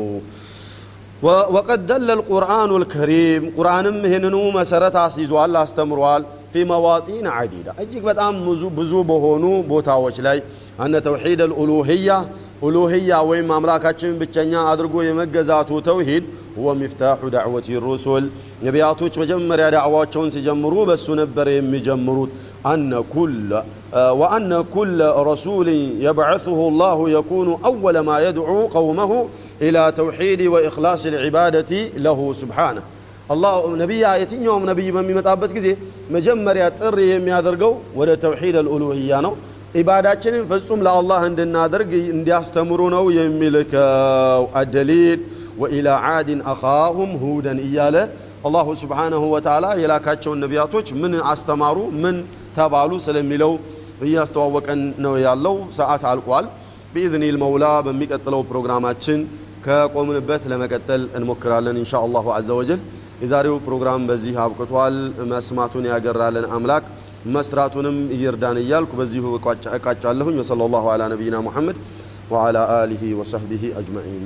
وقد 1.24 1.88
دل 1.88 2.12
القرآن 2.12 2.76
الكريم. 2.76 3.54
قرآن 3.58 4.02
مهننو 4.02 4.52
مسرت 4.52 4.96
عسيزو. 4.96 5.46
الله 5.46 5.64
استمروال 5.64 6.24
في 6.54 6.64
مواطن 6.64 7.28
عديدة. 7.28 7.74
أجيك 7.80 8.04
بتأم 8.04 8.70
بزو 8.78 9.04
بهونو 9.04 9.62
بوتاوش 9.62 10.20
لي. 10.20 10.42
أن 10.80 11.04
توحيد 11.04 11.42
الألوهية 11.42 12.28
ألوهية 12.64 13.22
ويم 13.22 13.52
شم 13.98 14.20
بتشنيا 14.20 14.74
أدرقو 14.74 15.02
يمجزاتو 15.02 15.80
توحيد. 15.80 16.24
هو 16.60 16.76
مفتاح 16.76 17.18
دعوة 17.32 17.64
الرسل 17.70 18.30
نبياتوش 18.64 19.18
مجمر 19.18 19.70
دعواتشون 19.70 20.30
سجمرو 20.30 20.86
بس 20.86 21.10
نبر 21.10 21.48
يمجمروت 21.48 22.30
أن 22.66 23.04
كل 23.16 23.62
آه، 23.94 24.14
وأن 24.14 24.66
كل 24.74 25.00
رسول 25.06 25.68
يبعثه 26.08 26.68
الله 26.68 27.10
يكون 27.10 27.60
أول 27.66 28.00
ما 28.00 28.20
يدعو 28.20 28.68
قومه. 28.68 29.28
إلى 29.63 29.93
توحيد 29.93 30.41
وإخلاص 30.43 31.07
العبادة 31.07 31.71
له 31.97 32.19
سبحانه 32.33 32.83
الله 33.31 33.55
نبي 33.77 34.03
يتنيوم 34.23 34.71
نبي 34.71 34.93
من 34.93 35.15
متابت 35.15 35.51
كذي 35.53 35.73
مجمر 36.11 36.57
يطر 36.57 36.95
የሚያደርገው 37.13 37.73
ወደ 37.99 38.11
ተውሂድ 38.25 38.57
الألوهية 38.65 39.19
ነው 39.27 39.33
ኢባዳችንን 39.75 40.43
ፍጹም 40.51 40.81
ለአላህ 40.87 41.21
እንድናደርግ 41.31 41.91
እንዲያስተምሩ 42.17 42.81
ነው 42.97 43.05
የሚልከው 43.19 44.43
አደሊል 44.61 45.21
ወኢላ 45.63 45.89
ዓድን 46.11 46.41
አኻሁም 46.53 47.11
ሁደን 47.23 47.59
እያለ 47.67 47.97
አላሁ 48.47 48.67
ስብሓነሁ 48.83 49.23
ወተዓላ 49.35 49.67
የላካቸውን 49.83 50.39
ነቢያቶች 50.45 50.87
ምን 51.03 51.13
አስተማሩ 51.33 51.79
ምን 52.03 52.17
ተባሉ 52.57 52.91
ስለሚለው 53.07 53.53
እያስተዋወቀን 54.07 54.81
ነው 55.05 55.15
ያለው። 55.27 55.57
ሰዓት 55.79 56.03
አልቋል። 56.13 56.47
ቢኢዝኒል 56.95 57.37
መውላ 57.45 57.65
በሚቀጥለው 57.87 58.41
ፕሮግራማችን 58.51 59.21
ከቆምንበት 59.65 60.43
ለመቀጠል 60.51 61.03
እንሞክራለን 61.19 61.79
ኢንሻ 61.83 61.95
አላሁ 62.05 62.27
አዘ 62.37 62.49
ወጀል። 62.59 62.81
የዛሬው 63.23 63.57
ፕሮግራም 63.67 64.03
በዚህ 64.09 64.37
አብቅቷል። 64.45 64.97
መስማቱን 65.33 65.87
ያገራለን 65.93 66.47
አምላክ 66.57 66.87
መስራቱንም 67.35 67.99
ይርዳን 68.21 68.59
እያልኩ 68.63 68.93
በዚሁ 69.01 69.25
እቃጫለሁኝ። 69.77 70.39
ወሰለላሁ 70.43 70.85
ዐላ 70.95 71.03
ነቢይና 71.15 71.39
ሙሐመድ 71.47 71.79
ወዐላ 72.33 72.59
አሊሂ 72.77 73.03
ወሰህቢሂ 73.21 73.73
አጅመዒን 73.81 74.25